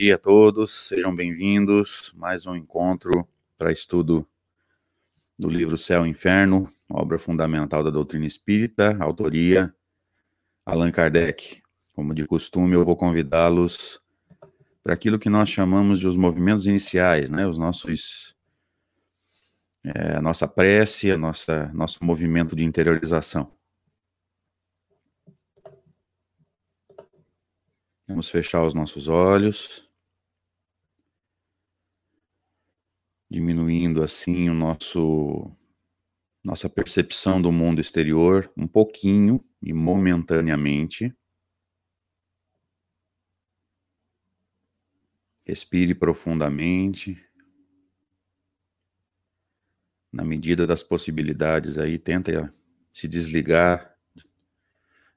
dia 0.00 0.14
a 0.14 0.18
todos, 0.18 0.72
sejam 0.88 1.14
bem-vindos. 1.14 2.14
Mais 2.16 2.46
um 2.46 2.56
encontro 2.56 3.28
para 3.58 3.70
estudo 3.70 4.26
do 5.38 5.50
livro 5.50 5.76
Céu 5.76 6.06
e 6.06 6.08
Inferno, 6.08 6.72
obra 6.88 7.18
fundamental 7.18 7.84
da 7.84 7.90
doutrina 7.90 8.24
espírita, 8.24 8.96
autoria 8.98 9.74
Allan 10.64 10.90
Kardec. 10.90 11.62
Como 11.94 12.14
de 12.14 12.24
costume, 12.24 12.76
eu 12.76 12.82
vou 12.82 12.96
convidá-los 12.96 14.00
para 14.82 14.94
aquilo 14.94 15.18
que 15.18 15.28
nós 15.28 15.50
chamamos 15.50 15.98
de 15.98 16.06
os 16.06 16.16
movimentos 16.16 16.64
iniciais, 16.64 17.28
né? 17.28 17.46
Os 17.46 17.58
nossos 17.58 18.34
é, 19.84 20.16
a 20.16 20.22
nossa 20.22 20.48
prece, 20.48 21.10
a 21.10 21.18
nossa 21.18 21.66
nosso 21.74 22.02
movimento 22.02 22.56
de 22.56 22.64
interiorização. 22.64 23.52
Vamos 28.08 28.30
fechar 28.30 28.64
os 28.64 28.72
nossos 28.72 29.06
olhos, 29.06 29.89
diminuindo 33.30 34.02
assim 34.02 34.48
o 34.50 34.54
nosso 34.54 35.50
nossa 36.42 36.68
percepção 36.70 37.40
do 37.40 37.52
mundo 37.52 37.80
exterior 37.80 38.50
um 38.56 38.66
pouquinho 38.66 39.44
e 39.62 39.72
momentaneamente. 39.74 41.14
Respire 45.44 45.94
profundamente. 45.94 47.22
Na 50.12 50.24
medida 50.24 50.66
das 50.66 50.82
possibilidades 50.82 51.78
aí, 51.78 51.98
tenta 51.98 52.52
se 52.92 53.06
desligar 53.06 53.94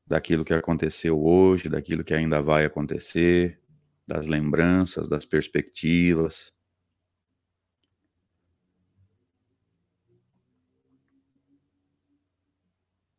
daquilo 0.06 0.46
que 0.46 0.54
aconteceu 0.54 1.20
hoje, 1.20 1.70
daquilo 1.70 2.04
que 2.04 2.14
ainda 2.14 2.42
vai 2.42 2.66
acontecer, 2.66 3.60
das 4.06 4.28
lembranças, 4.28 5.08
das 5.08 5.26
perspectivas. 5.26 6.53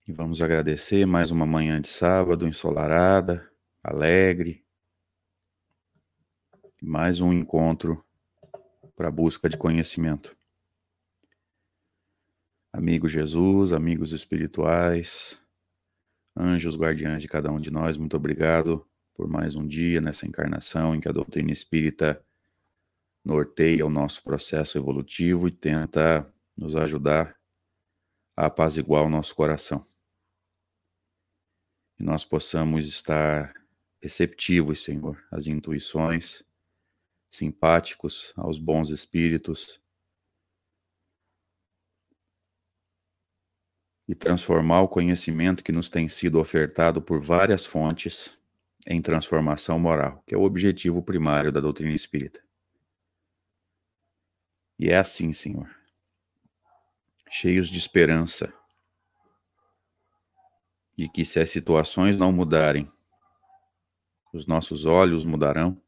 E 0.07 0.13
vamos 0.13 0.43
agradecer 0.43 1.07
mais 1.07 1.31
uma 1.31 1.47
manhã 1.47 1.81
de 1.81 1.89
sábado 1.89 2.47
ensolarada, 2.47 3.51
alegre. 3.83 4.63
Mais 6.83 7.23
um 7.23 7.33
encontro 7.33 8.05
para 8.95 9.11
busca 9.11 9.49
de 9.49 9.57
conhecimento. 9.57 10.37
Amigo 12.71 13.09
Jesus, 13.09 13.73
amigos 13.73 14.13
espirituais, 14.13 15.41
Anjos 16.37 16.77
guardiães 16.77 17.23
de 17.23 17.29
cada 17.29 17.51
um 17.51 17.57
de 17.57 17.71
nós, 17.71 17.97
muito 17.97 18.17
obrigado 18.17 18.85
por 19.15 19.29
mais 19.29 19.55
um 19.55 19.65
dia 19.65 20.01
nessa 20.01 20.27
encarnação 20.27 20.95
em 20.95 21.01
que 21.01 21.09
a 21.09 21.13
doutrina 21.13 21.53
espírita 21.53 22.23
norteia 23.25 23.87
o 23.87 23.91
nosso 23.91 24.23
processo 24.23 24.77
evolutivo 24.77 25.47
e 25.47 25.53
tenta 25.53 26.31
nos 26.59 26.75
ajudar 26.75 27.37
a 28.37 28.47
apaziguar 28.47 29.05
o 29.05 29.09
nosso 29.09 29.33
coração. 29.35 29.94
E 31.99 32.03
nós 32.03 32.25
possamos 32.25 32.89
estar 32.89 33.55
receptivos, 34.03 34.83
Senhor, 34.83 35.23
às 35.31 35.47
intuições, 35.47 36.45
simpáticos 37.31 38.33
aos 38.37 38.59
bons 38.59 38.91
espíritos, 38.91 39.81
e 44.07 44.15
transformar 44.15 44.83
o 44.83 44.89
conhecimento 44.89 45.65
que 45.65 45.73
nos 45.73 45.89
tem 45.89 46.09
sido 46.09 46.39
ofertado 46.39 47.01
por 47.01 47.21
várias 47.21 47.65
fontes 47.65 48.39
em 48.87 49.01
transformação 49.01 49.79
moral, 49.79 50.23
que 50.27 50.35
é 50.35 50.39
o 50.39 50.43
objetivo 50.43 51.03
primário 51.03 51.51
da 51.51 51.61
doutrina 51.61 51.95
espírita. 51.95 52.43
E 54.79 54.91
é 54.91 54.99
assim, 54.99 55.33
Senhor, 55.33 55.75
cheios 57.31 57.69
de 57.69 57.79
esperança, 57.79 58.53
de 60.97 61.09
que 61.09 61.25
se 61.25 61.41
as 61.41 61.51
situações 61.51 62.17
não 62.17 62.33
mudarem, 62.33 62.91
os 64.33 64.47
nossos 64.47 64.85
olhos 64.85 65.25
mudarão, 65.25 65.81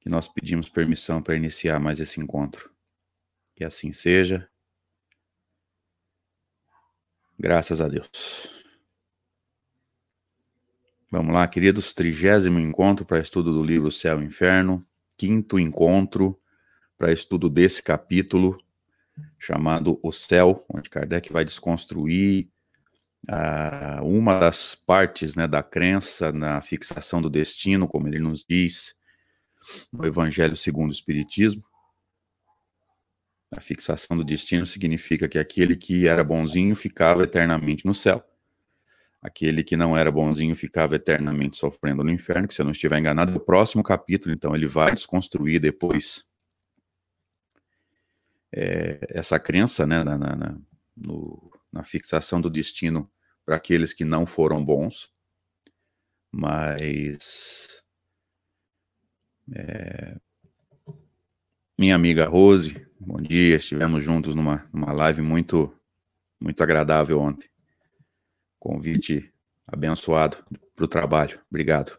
que 0.00 0.08
nós 0.08 0.28
pedimos 0.28 0.68
permissão 0.68 1.22
para 1.22 1.36
iniciar 1.36 1.80
mais 1.80 1.98
esse 1.98 2.20
encontro. 2.20 2.70
Que 3.54 3.64
assim 3.64 3.92
seja 3.92 4.48
Graças 7.38 7.80
a 7.80 7.88
Deus. 7.88 8.48
Vamos 11.10 11.34
lá, 11.34 11.46
queridos, 11.48 11.92
trigésimo 11.92 12.60
encontro 12.60 13.04
para 13.04 13.20
estudo 13.20 13.52
do 13.52 13.62
livro 13.62 13.90
Céu 13.90 14.22
e 14.22 14.24
Inferno, 14.24 14.86
quinto 15.16 15.58
encontro 15.58 16.40
para 16.96 17.12
estudo 17.12 17.50
desse 17.50 17.82
capítulo, 17.82 18.56
chamado 19.38 19.98
O 20.02 20.12
Céu, 20.12 20.64
onde 20.72 20.88
Kardec 20.88 21.32
vai 21.32 21.44
desconstruir 21.44 22.48
uh, 23.30 24.04
uma 24.04 24.38
das 24.38 24.74
partes 24.74 25.34
né, 25.34 25.46
da 25.46 25.62
crença 25.62 26.32
na 26.32 26.60
fixação 26.60 27.20
do 27.20 27.30
destino, 27.30 27.88
como 27.88 28.08
ele 28.08 28.18
nos 28.18 28.44
diz 28.48 28.94
no 29.92 30.06
Evangelho 30.06 30.56
segundo 30.56 30.90
o 30.90 30.92
Espiritismo, 30.92 31.62
a 33.56 33.60
fixação 33.60 34.16
do 34.16 34.24
destino 34.24 34.66
significa 34.66 35.28
que 35.28 35.38
aquele 35.38 35.76
que 35.76 36.06
era 36.06 36.24
bonzinho 36.24 36.74
ficava 36.74 37.22
eternamente 37.22 37.86
no 37.86 37.94
céu. 37.94 38.22
Aquele 39.22 39.64
que 39.64 39.76
não 39.76 39.96
era 39.96 40.10
bonzinho 40.10 40.54
ficava 40.54 40.96
eternamente 40.96 41.56
sofrendo 41.56 42.04
no 42.04 42.10
inferno, 42.10 42.46
que 42.46 42.54
se 42.54 42.60
eu 42.60 42.64
não 42.64 42.72
estiver 42.72 42.98
enganado, 42.98 43.32
no 43.32 43.40
próximo 43.40 43.82
capítulo, 43.82 44.34
então, 44.34 44.54
ele 44.54 44.66
vai 44.66 44.92
desconstruir 44.92 45.60
depois 45.60 46.26
é, 48.52 49.00
essa 49.08 49.38
crença 49.38 49.86
né, 49.86 50.04
na, 50.04 50.18
na, 50.18 50.36
na, 50.36 50.58
no, 50.94 51.50
na 51.72 51.84
fixação 51.84 52.40
do 52.40 52.50
destino 52.50 53.10
para 53.44 53.56
aqueles 53.56 53.92
que 53.92 54.04
não 54.04 54.26
foram 54.26 54.64
bons, 54.64 55.10
mas 56.32 57.82
é, 59.54 60.16
minha 61.78 61.94
amiga 61.94 62.26
Rose, 62.26 62.86
bom 62.98 63.20
dia. 63.20 63.56
Estivemos 63.56 64.02
juntos 64.02 64.34
numa, 64.34 64.68
numa 64.72 64.92
live 64.92 65.20
muito, 65.20 65.72
muito 66.40 66.62
agradável 66.62 67.20
ontem. 67.20 67.48
Convite 68.58 69.32
abençoado 69.66 70.38
para 70.74 70.84
o 70.84 70.88
trabalho. 70.88 71.40
Obrigado. 71.50 71.98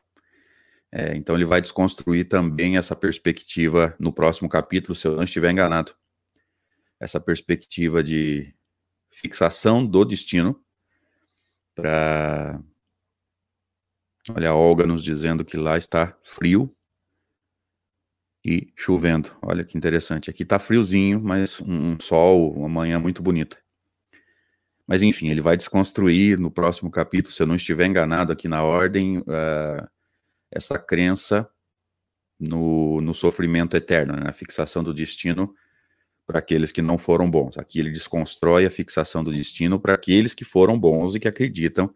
É, 0.92 1.16
então 1.16 1.36
ele 1.36 1.46
vai 1.46 1.62
desconstruir 1.62 2.26
também 2.28 2.78
essa 2.78 2.96
perspectiva 2.96 3.96
no 4.00 4.14
próximo 4.14 4.48
capítulo, 4.48 4.96
se 4.96 5.08
eu 5.08 5.16
não 5.16 5.24
estiver 5.24 5.52
enganado. 5.52 5.94
Essa 7.00 7.20
perspectiva 7.20 8.02
de 8.02 8.56
fixação 9.12 9.86
do 9.86 10.06
destino 10.06 10.65
para 11.76 12.60
Olha 14.34 14.50
a 14.50 14.56
Olga 14.56 14.88
nos 14.88 15.04
dizendo 15.04 15.46
que 15.46 15.56
lá 15.56 15.78
está 15.78 16.18
frio 16.24 16.76
e 18.44 18.72
chovendo. 18.76 19.30
Olha 19.42 19.64
que 19.64 19.78
interessante. 19.78 20.32
Aqui 20.32 20.44
tá 20.44 20.58
friozinho, 20.58 21.22
mas 21.22 21.62
um, 21.62 22.00
sol, 22.00 22.52
uma 22.54 22.68
manhã 22.68 23.00
muito 23.00 23.22
bonita. 23.22 23.58
Mas 24.88 25.04
enfim, 25.04 25.30
ele 25.30 25.42
vai 25.42 25.56
desconstruir 25.56 26.40
no 26.40 26.50
próximo 26.50 26.90
capítulo, 26.90 27.34
se 27.34 27.42
eu 27.42 27.48
não 27.48 27.56
estiver 27.56 27.86
enganado 27.86 28.32
aqui 28.32 28.48
na 28.48 28.64
ordem, 28.64 29.20
uh, 29.20 29.88
essa 30.52 30.80
crença 30.80 31.48
no, 32.40 33.02
no 33.02 33.14
sofrimento 33.14 33.78
eterno, 33.78 34.16
né, 34.16 34.24
na 34.24 34.32
fixação 34.32 34.84
do 34.84 34.94
destino 34.94 35.54
para 36.26 36.40
aqueles 36.40 36.72
que 36.72 36.82
não 36.82 36.98
foram 36.98 37.30
bons. 37.30 37.58
Aqui 37.58 37.80
ele 37.80 37.92
desconstrói 37.92 38.66
a 38.66 38.72
fixação 38.72 39.24
do 39.24 39.32
destino 39.32 39.80
para 39.80 39.94
aqueles 39.94 40.34
que 40.34 40.44
foram 40.44 40.78
bons 40.78 41.16
e 41.16 41.20
que 41.20 41.28
acreditam 41.28 41.94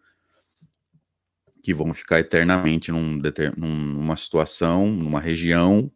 que 1.61 1.73
vão 1.73 1.93
ficar 1.93 2.19
eternamente 2.19 2.91
num, 2.91 3.19
numa 3.57 4.15
situação, 4.15 4.89
numa 4.89 5.19
região 5.19 5.91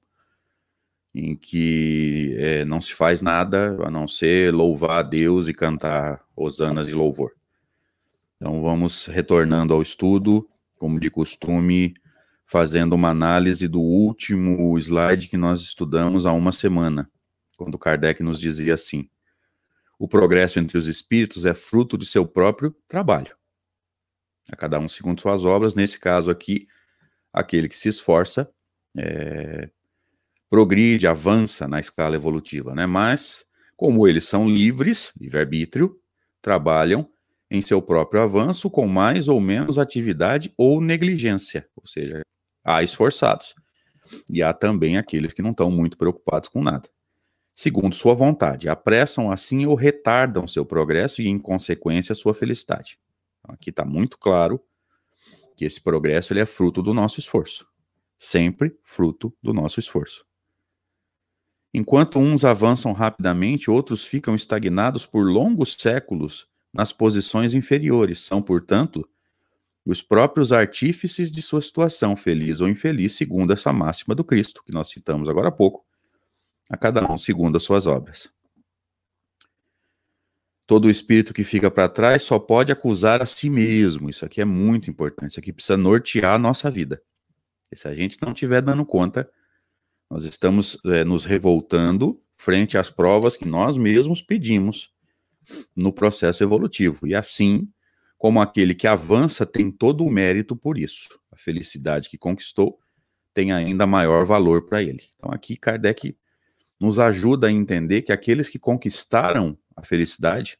em 1.15 1.35
que 1.35 2.35
é, 2.37 2.65
não 2.65 2.81
se 2.81 2.93
faz 2.93 3.21
nada 3.21 3.77
a 3.85 3.91
não 3.91 4.07
ser 4.07 4.53
louvar 4.53 4.99
a 4.99 5.03
Deus 5.03 5.47
e 5.47 5.53
cantar 5.53 6.23
hosanas 6.35 6.87
de 6.87 6.93
louvor. 6.93 7.31
Então 8.37 8.61
vamos 8.61 9.05
retornando 9.05 9.73
ao 9.73 9.81
estudo, 9.81 10.47
como 10.75 10.99
de 10.99 11.09
costume, 11.09 11.93
fazendo 12.45 12.93
uma 12.93 13.09
análise 13.09 13.67
do 13.67 13.79
último 13.79 14.77
slide 14.77 15.29
que 15.29 15.37
nós 15.37 15.61
estudamos 15.61 16.25
há 16.25 16.33
uma 16.33 16.51
semana, 16.51 17.09
quando 17.57 17.77
Kardec 17.77 18.21
nos 18.23 18.39
dizia 18.39 18.73
assim: 18.73 19.09
o 19.97 20.07
progresso 20.07 20.59
entre 20.59 20.77
os 20.77 20.87
espíritos 20.87 21.45
é 21.45 21.53
fruto 21.53 21.97
de 21.97 22.05
seu 22.05 22.25
próprio 22.25 22.75
trabalho. 22.87 23.35
A 24.51 24.55
cada 24.55 24.79
um 24.79 24.89
segundo 24.89 25.21
suas 25.21 25.45
obras, 25.45 25.73
nesse 25.73 25.99
caso 25.99 26.29
aqui, 26.29 26.67
aquele 27.31 27.69
que 27.69 27.75
se 27.75 27.89
esforça 27.89 28.49
é, 28.97 29.69
progride, 30.49 31.07
avança 31.07 31.67
na 31.67 31.79
escala 31.79 32.15
evolutiva, 32.15 32.75
né? 32.75 32.85
Mas, 32.85 33.45
como 33.75 34.07
eles 34.07 34.27
são 34.27 34.47
livres, 34.47 35.11
livre-arbítrio, 35.19 35.99
trabalham 36.41 37.09
em 37.49 37.61
seu 37.61 37.81
próprio 37.81 38.21
avanço 38.21 38.69
com 38.69 38.87
mais 38.87 39.27
ou 39.27 39.39
menos 39.39 39.77
atividade 39.77 40.53
ou 40.57 40.81
negligência, 40.81 41.67
ou 41.75 41.87
seja, 41.87 42.21
há 42.63 42.83
esforçados. 42.83 43.55
e 44.31 44.43
há 44.43 44.53
também 44.53 44.97
aqueles 44.97 45.33
que 45.33 45.41
não 45.41 45.51
estão 45.51 45.71
muito 45.71 45.97
preocupados 45.97 46.49
com 46.49 46.61
nada. 46.61 46.87
Segundo 47.55 47.93
sua 47.93 48.15
vontade, 48.15 48.67
apressam 48.67 49.31
assim 49.31 49.65
ou 49.65 49.75
retardam 49.75 50.47
seu 50.47 50.65
progresso 50.65 51.21
e, 51.21 51.27
em 51.27 51.37
consequência, 51.37 52.15
sua 52.15 52.33
felicidade. 52.33 52.97
Então, 53.39 53.53
aqui 53.53 53.69
está 53.69 53.85
muito 53.85 54.17
claro 54.17 54.59
que 55.55 55.65
esse 55.65 55.79
progresso 55.79 56.33
ele 56.33 56.39
é 56.39 56.45
fruto 56.45 56.81
do 56.81 56.93
nosso 56.93 57.19
esforço. 57.19 57.67
Sempre 58.17 58.75
fruto 58.83 59.31
do 59.41 59.53
nosso 59.53 59.79
esforço. 59.79 60.25
Enquanto 61.73 62.19
uns 62.19 62.45
avançam 62.45 62.91
rapidamente, 62.91 63.69
outros 63.69 64.05
ficam 64.05 64.35
estagnados 64.35 65.05
por 65.05 65.25
longos 65.25 65.75
séculos 65.77 66.47
nas 66.73 66.91
posições 66.91 67.53
inferiores. 67.53 68.19
São, 68.19 68.41
portanto, 68.41 69.07
os 69.85 70.01
próprios 70.01 70.53
artífices 70.53 71.31
de 71.31 71.41
sua 71.41 71.61
situação, 71.61 72.15
feliz 72.15 72.61
ou 72.61 72.69
infeliz, 72.69 73.15
segundo 73.15 73.53
essa 73.53 73.73
máxima 73.73 74.15
do 74.15 74.23
Cristo, 74.23 74.63
que 74.63 74.71
nós 74.71 74.89
citamos 74.89 75.27
agora 75.27 75.49
há 75.49 75.51
pouco, 75.51 75.85
a 76.69 76.77
cada 76.77 77.03
um 77.11 77.17
segundo 77.17 77.57
as 77.57 77.63
suas 77.63 77.87
obras. 77.87 78.31
Todo 80.65 80.89
espírito 80.89 81.33
que 81.33 81.43
fica 81.43 81.69
para 81.69 81.89
trás 81.89 82.23
só 82.23 82.39
pode 82.39 82.71
acusar 82.71 83.21
a 83.21 83.25
si 83.25 83.49
mesmo. 83.49 84.09
Isso 84.09 84.25
aqui 84.25 84.39
é 84.39 84.45
muito 84.45 84.89
importante. 84.89 85.31
Isso 85.31 85.39
aqui 85.39 85.51
precisa 85.51 85.75
nortear 85.75 86.35
a 86.35 86.39
nossa 86.39 86.71
vida. 86.71 87.01
E 87.71 87.75
se 87.75 87.87
a 87.87 87.93
gente 87.93 88.17
não 88.21 88.31
estiver 88.31 88.61
dando 88.61 88.85
conta, 88.85 89.29
nós 90.09 90.23
estamos 90.23 90.77
é, 90.85 91.03
nos 91.03 91.25
revoltando 91.25 92.21
frente 92.37 92.77
às 92.77 92.89
provas 92.89 93.35
que 93.35 93.47
nós 93.47 93.77
mesmos 93.77 94.21
pedimos 94.21 94.91
no 95.75 95.91
processo 95.91 96.43
evolutivo. 96.43 97.05
E 97.05 97.13
assim, 97.13 97.67
como 98.17 98.39
aquele 98.39 98.73
que 98.73 98.87
avança 98.87 99.45
tem 99.45 99.69
todo 99.69 100.05
o 100.05 100.09
mérito 100.09 100.55
por 100.55 100.77
isso. 100.77 101.19
A 101.31 101.35
felicidade 101.35 102.09
que 102.09 102.17
conquistou 102.17 102.79
tem 103.33 103.51
ainda 103.51 103.85
maior 103.85 104.25
valor 104.25 104.65
para 104.65 104.81
ele. 104.81 105.03
Então 105.17 105.31
aqui 105.31 105.57
Kardec 105.57 106.15
nos 106.79 106.99
ajuda 106.99 107.47
a 107.47 107.51
entender 107.51 108.01
que 108.01 108.11
aqueles 108.11 108.49
que 108.49 108.59
conquistaram 108.59 109.57
a 109.75 109.83
felicidade, 109.83 110.57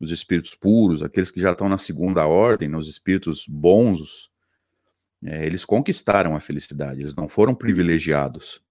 os 0.00 0.10
espíritos 0.10 0.54
puros, 0.54 1.02
aqueles 1.02 1.30
que 1.30 1.40
já 1.40 1.52
estão 1.52 1.68
na 1.68 1.78
segunda 1.78 2.26
ordem, 2.26 2.74
os 2.74 2.88
espíritos 2.88 3.46
bons, 3.48 4.30
é, 5.24 5.44
eles 5.44 5.64
conquistaram 5.64 6.36
a 6.36 6.40
felicidade, 6.40 7.00
eles 7.00 7.16
não 7.16 7.28
foram 7.28 7.54
privilegiados. 7.54 8.62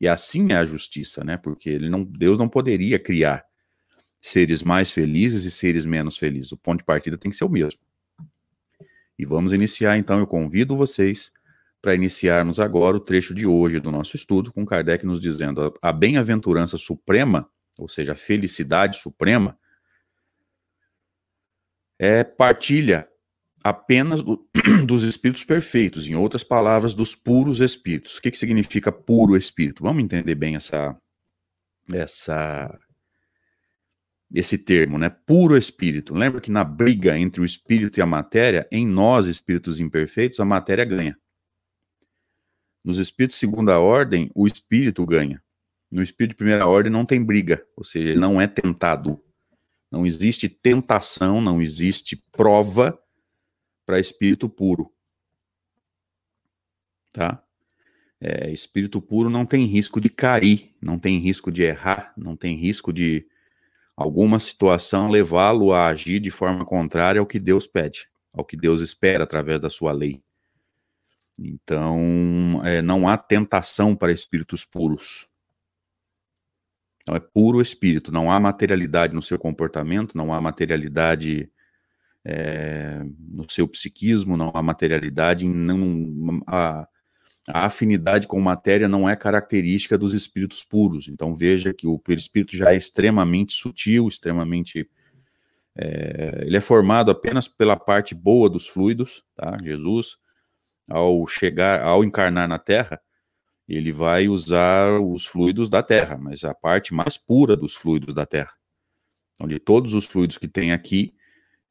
E 0.00 0.06
assim 0.06 0.52
é 0.52 0.56
a 0.56 0.64
justiça, 0.64 1.24
né? 1.24 1.36
Porque 1.36 1.68
ele 1.68 1.90
não, 1.90 2.04
Deus 2.04 2.38
não 2.38 2.48
poderia 2.48 2.98
criar 2.98 3.44
seres 4.20 4.62
mais 4.62 4.92
felizes 4.92 5.44
e 5.44 5.50
seres 5.50 5.84
menos 5.84 6.16
felizes. 6.16 6.52
O 6.52 6.56
ponto 6.56 6.78
de 6.78 6.84
partida 6.84 7.18
tem 7.18 7.30
que 7.30 7.36
ser 7.36 7.44
o 7.44 7.48
mesmo. 7.48 7.80
E 9.18 9.24
vamos 9.24 9.52
iniciar 9.52 9.98
então. 9.98 10.18
Eu 10.18 10.26
convido 10.26 10.76
vocês 10.76 11.32
para 11.80 11.94
iniciarmos 11.94 12.58
agora 12.58 12.96
o 12.96 13.00
trecho 13.00 13.32
de 13.32 13.46
hoje 13.46 13.80
do 13.80 13.90
nosso 13.90 14.16
estudo, 14.16 14.52
com 14.52 14.66
Kardec 14.66 15.06
nos 15.06 15.20
dizendo 15.20 15.72
a 15.80 15.92
bem-aventurança 15.92 16.76
suprema, 16.76 17.48
ou 17.78 17.88
seja, 17.88 18.12
a 18.12 18.16
felicidade 18.16 18.98
suprema, 18.98 19.58
é 21.98 22.24
partilha 22.24 23.08
apenas 23.62 24.22
do, 24.22 24.48
dos 24.86 25.02
espíritos 25.02 25.44
perfeitos, 25.44 26.08
em 26.08 26.14
outras 26.14 26.42
palavras, 26.42 26.94
dos 26.94 27.14
puros 27.14 27.60
espíritos. 27.60 28.18
O 28.18 28.22
que, 28.22 28.30
que 28.30 28.38
significa 28.38 28.90
puro 28.90 29.36
espírito? 29.36 29.82
Vamos 29.82 30.02
entender 30.02 30.34
bem 30.34 30.56
essa, 30.56 30.96
essa 31.92 32.78
esse 34.34 34.58
termo, 34.58 34.98
né? 34.98 35.08
Puro 35.08 35.56
espírito. 35.56 36.14
Lembra 36.14 36.40
que 36.40 36.50
na 36.50 36.62
briga 36.62 37.18
entre 37.18 37.40
o 37.40 37.44
espírito 37.44 37.98
e 37.98 38.02
a 38.02 38.06
matéria, 38.06 38.68
em 38.70 38.86
nós, 38.86 39.26
espíritos 39.26 39.80
imperfeitos, 39.80 40.38
a 40.38 40.44
matéria 40.44 40.84
ganha. 40.84 41.16
Nos 42.88 42.96
espíritos 42.96 43.36
segunda 43.36 43.78
ordem, 43.78 44.30
o 44.34 44.46
espírito 44.46 45.04
ganha. 45.04 45.42
No 45.92 46.02
espírito 46.02 46.30
de 46.30 46.36
primeira 46.36 46.66
ordem 46.66 46.90
não 46.90 47.04
tem 47.04 47.22
briga, 47.22 47.62
ou 47.76 47.84
seja, 47.84 48.12
ele 48.12 48.18
não 48.18 48.40
é 48.40 48.46
tentado. 48.46 49.22
Não 49.92 50.06
existe 50.06 50.48
tentação, 50.48 51.38
não 51.38 51.60
existe 51.60 52.16
prova 52.32 52.98
para 53.84 54.00
espírito 54.00 54.48
puro. 54.48 54.90
Tá? 57.12 57.44
É, 58.18 58.50
espírito 58.50 59.02
puro 59.02 59.28
não 59.28 59.44
tem 59.44 59.66
risco 59.66 60.00
de 60.00 60.08
cair, 60.08 60.74
não 60.80 60.98
tem 60.98 61.18
risco 61.18 61.52
de 61.52 61.64
errar, 61.64 62.14
não 62.16 62.34
tem 62.34 62.56
risco 62.56 62.90
de 62.90 63.28
alguma 63.94 64.40
situação 64.40 65.10
levá-lo 65.10 65.74
a 65.74 65.88
agir 65.88 66.20
de 66.20 66.30
forma 66.30 66.64
contrária 66.64 67.20
ao 67.20 67.26
que 67.26 67.38
Deus 67.38 67.66
pede, 67.66 68.08
ao 68.32 68.46
que 68.46 68.56
Deus 68.56 68.80
espera 68.80 69.24
através 69.24 69.60
da 69.60 69.68
sua 69.68 69.92
lei. 69.92 70.22
Então, 71.38 72.60
é, 72.64 72.82
não 72.82 73.08
há 73.08 73.16
tentação 73.16 73.94
para 73.94 74.10
espíritos 74.10 74.64
puros. 74.64 75.28
Então, 77.02 77.14
é 77.14 77.20
puro 77.20 77.62
espírito, 77.62 78.12
não 78.12 78.30
há 78.30 78.40
materialidade 78.40 79.14
no 79.14 79.22
seu 79.22 79.38
comportamento, 79.38 80.16
não 80.16 80.34
há 80.34 80.40
materialidade 80.40 81.50
é, 82.24 83.00
no 83.18 83.48
seu 83.48 83.66
psiquismo, 83.66 84.36
não 84.36 84.50
há 84.52 84.62
materialidade, 84.62 85.46
não, 85.46 86.42
a, 86.46 86.86
a 87.48 87.66
afinidade 87.66 88.26
com 88.26 88.40
matéria 88.40 88.88
não 88.88 89.08
é 89.08 89.16
característica 89.16 89.96
dos 89.96 90.12
espíritos 90.12 90.62
puros. 90.62 91.08
Então 91.08 91.34
veja 91.34 91.72
que 91.72 91.86
o 91.86 91.98
perispírito 91.98 92.56
já 92.56 92.72
é 92.72 92.76
extremamente 92.76 93.52
sutil, 93.52 94.06
extremamente. 94.06 94.88
É, 95.74 96.42
ele 96.44 96.56
é 96.56 96.60
formado 96.60 97.10
apenas 97.10 97.48
pela 97.48 97.76
parte 97.76 98.14
boa 98.14 98.50
dos 98.50 98.68
fluidos, 98.68 99.22
tá? 99.34 99.56
Jesus, 99.62 100.18
ao 100.88 101.26
chegar, 101.26 101.82
ao 101.82 102.02
encarnar 102.02 102.48
na 102.48 102.58
Terra, 102.58 103.00
ele 103.68 103.92
vai 103.92 104.28
usar 104.28 104.98
os 105.00 105.26
fluidos 105.26 105.68
da 105.68 105.82
Terra, 105.82 106.16
mas 106.16 106.42
a 106.42 106.54
parte 106.54 106.94
mais 106.94 107.18
pura 107.18 107.54
dos 107.54 107.74
fluidos 107.74 108.14
da 108.14 108.24
Terra. 108.24 108.52
Então, 109.34 109.46
de 109.46 109.58
todos 109.58 109.92
os 109.92 110.06
fluidos 110.06 110.38
que 110.38 110.48
tem 110.48 110.72
aqui, 110.72 111.14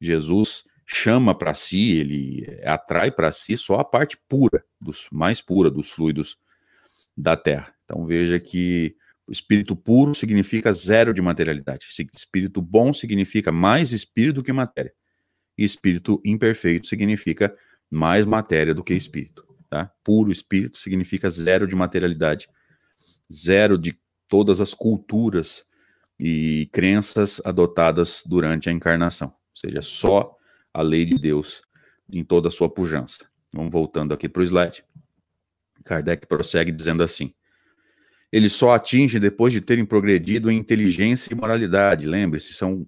Jesus 0.00 0.64
chama 0.86 1.36
para 1.36 1.52
si, 1.54 1.90
ele 1.98 2.60
atrai 2.64 3.10
para 3.10 3.30
si 3.30 3.56
só 3.56 3.80
a 3.80 3.84
parte 3.84 4.16
pura, 4.28 4.64
dos 4.80 5.06
mais 5.12 5.42
pura 5.42 5.70
dos 5.70 5.90
fluidos 5.90 6.38
da 7.16 7.36
Terra. 7.36 7.74
Então 7.84 8.06
veja 8.06 8.40
que 8.40 8.96
espírito 9.28 9.76
puro 9.76 10.14
significa 10.14 10.72
zero 10.72 11.12
de 11.12 11.20
materialidade. 11.20 11.86
Espírito 12.14 12.62
bom 12.62 12.92
significa 12.92 13.52
mais 13.52 13.92
espírito 13.92 14.42
que 14.42 14.52
matéria. 14.52 14.92
E 15.58 15.64
espírito 15.64 16.22
imperfeito 16.24 16.86
significa 16.86 17.54
mais 17.90 18.26
matéria 18.26 18.74
do 18.74 18.84
que 18.84 18.94
espírito. 18.94 19.46
Tá? 19.68 19.90
Puro 20.02 20.32
espírito 20.32 20.78
significa 20.78 21.28
zero 21.30 21.66
de 21.66 21.76
materialidade, 21.76 22.48
zero 23.32 23.76
de 23.76 23.98
todas 24.26 24.60
as 24.60 24.74
culturas 24.74 25.64
e 26.18 26.68
crenças 26.72 27.40
adotadas 27.44 28.22
durante 28.26 28.68
a 28.68 28.72
encarnação. 28.72 29.28
Ou 29.28 29.56
seja, 29.56 29.82
só 29.82 30.36
a 30.72 30.82
lei 30.82 31.04
de 31.04 31.18
Deus 31.18 31.62
em 32.10 32.24
toda 32.24 32.48
a 32.48 32.50
sua 32.50 32.68
pujança. 32.68 33.26
Vamos 33.52 33.72
voltando 33.72 34.12
aqui 34.12 34.28
para 34.28 34.40
o 34.40 34.44
slide. 34.44 34.84
Kardec 35.84 36.26
prossegue 36.26 36.72
dizendo 36.72 37.02
assim: 37.02 37.32
Eles 38.32 38.52
só 38.52 38.74
atingem 38.74 39.20
depois 39.20 39.52
de 39.52 39.60
terem 39.60 39.84
progredido 39.84 40.50
em 40.50 40.58
inteligência 40.58 41.32
e 41.32 41.36
moralidade. 41.36 42.06
Lembre-se, 42.06 42.52
são 42.52 42.86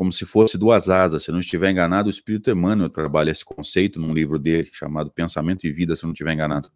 como 0.00 0.10
se 0.10 0.24
fosse 0.24 0.56
duas 0.56 0.88
asas. 0.88 1.24
Se 1.24 1.30
não 1.30 1.40
estiver 1.40 1.70
enganado, 1.70 2.06
o 2.06 2.10
Espírito 2.10 2.50
Emmanuel 2.50 2.88
trabalha 2.88 3.30
esse 3.30 3.44
conceito 3.44 4.00
num 4.00 4.14
livro 4.14 4.38
dele 4.38 4.70
chamado 4.72 5.10
Pensamento 5.10 5.66
e 5.66 5.70
Vida, 5.70 5.94
se 5.94 6.04
não 6.04 6.12
estiver 6.12 6.32
enganado. 6.32 6.70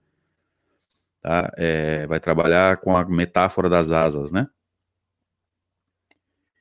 Tá? 1.22 1.50
É, 1.56 2.06
vai 2.06 2.20
trabalhar 2.20 2.76
com 2.82 2.94
a 2.94 3.02
metáfora 3.08 3.70
das 3.70 3.90
asas, 3.90 4.30
né? 4.30 4.46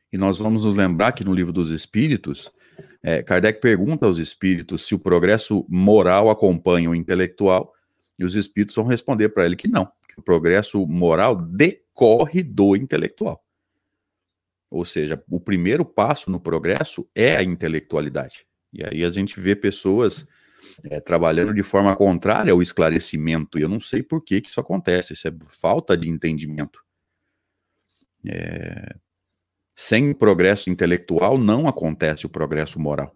E 0.09 0.17
nós 0.17 0.39
vamos 0.39 0.63
nos 0.63 0.77
lembrar 0.77 1.11
que 1.11 1.25
no 1.25 1.33
livro 1.33 1.51
dos 1.51 1.69
Espíritos, 1.69 2.49
é, 3.03 3.21
Kardec 3.21 3.59
pergunta 3.59 4.05
aos 4.05 4.17
espíritos 4.17 4.87
se 4.87 4.95
o 4.95 4.99
progresso 4.99 5.65
moral 5.67 6.29
acompanha 6.29 6.89
o 6.89 6.95
intelectual, 6.95 7.73
e 8.17 8.23
os 8.23 8.35
espíritos 8.35 8.73
vão 8.77 8.85
responder 8.85 9.27
para 9.27 9.45
ele 9.45 9.57
que 9.57 9.67
não, 9.67 9.91
que 10.07 10.17
o 10.17 10.23
progresso 10.23 10.87
moral 10.87 11.35
decorre 11.35 12.41
do 12.41 12.73
intelectual. 12.73 13.43
Ou 14.73 14.83
seja, 14.83 15.23
o 15.29 15.39
primeiro 15.39 15.85
passo 15.85 16.31
no 16.31 16.39
progresso 16.39 17.07
é 17.13 17.35
a 17.35 17.43
intelectualidade. 17.43 18.43
E 18.73 18.83
aí 18.83 19.05
a 19.05 19.09
gente 19.11 19.39
vê 19.39 19.55
pessoas 19.55 20.27
é, 20.85 20.99
trabalhando 20.99 21.53
de 21.53 21.61
forma 21.61 21.95
contrária 21.95 22.51
ao 22.51 22.59
esclarecimento, 22.59 23.59
e 23.59 23.61
eu 23.61 23.69
não 23.69 23.79
sei 23.79 24.01
por 24.01 24.23
que, 24.23 24.41
que 24.41 24.49
isso 24.49 24.59
acontece, 24.59 25.13
isso 25.13 25.27
é 25.27 25.31
falta 25.47 25.95
de 25.95 26.09
entendimento. 26.09 26.83
É, 28.27 28.95
sem 29.75 30.11
progresso 30.11 30.71
intelectual 30.71 31.37
não 31.37 31.67
acontece 31.67 32.25
o 32.25 32.29
progresso 32.29 32.79
moral. 32.79 33.15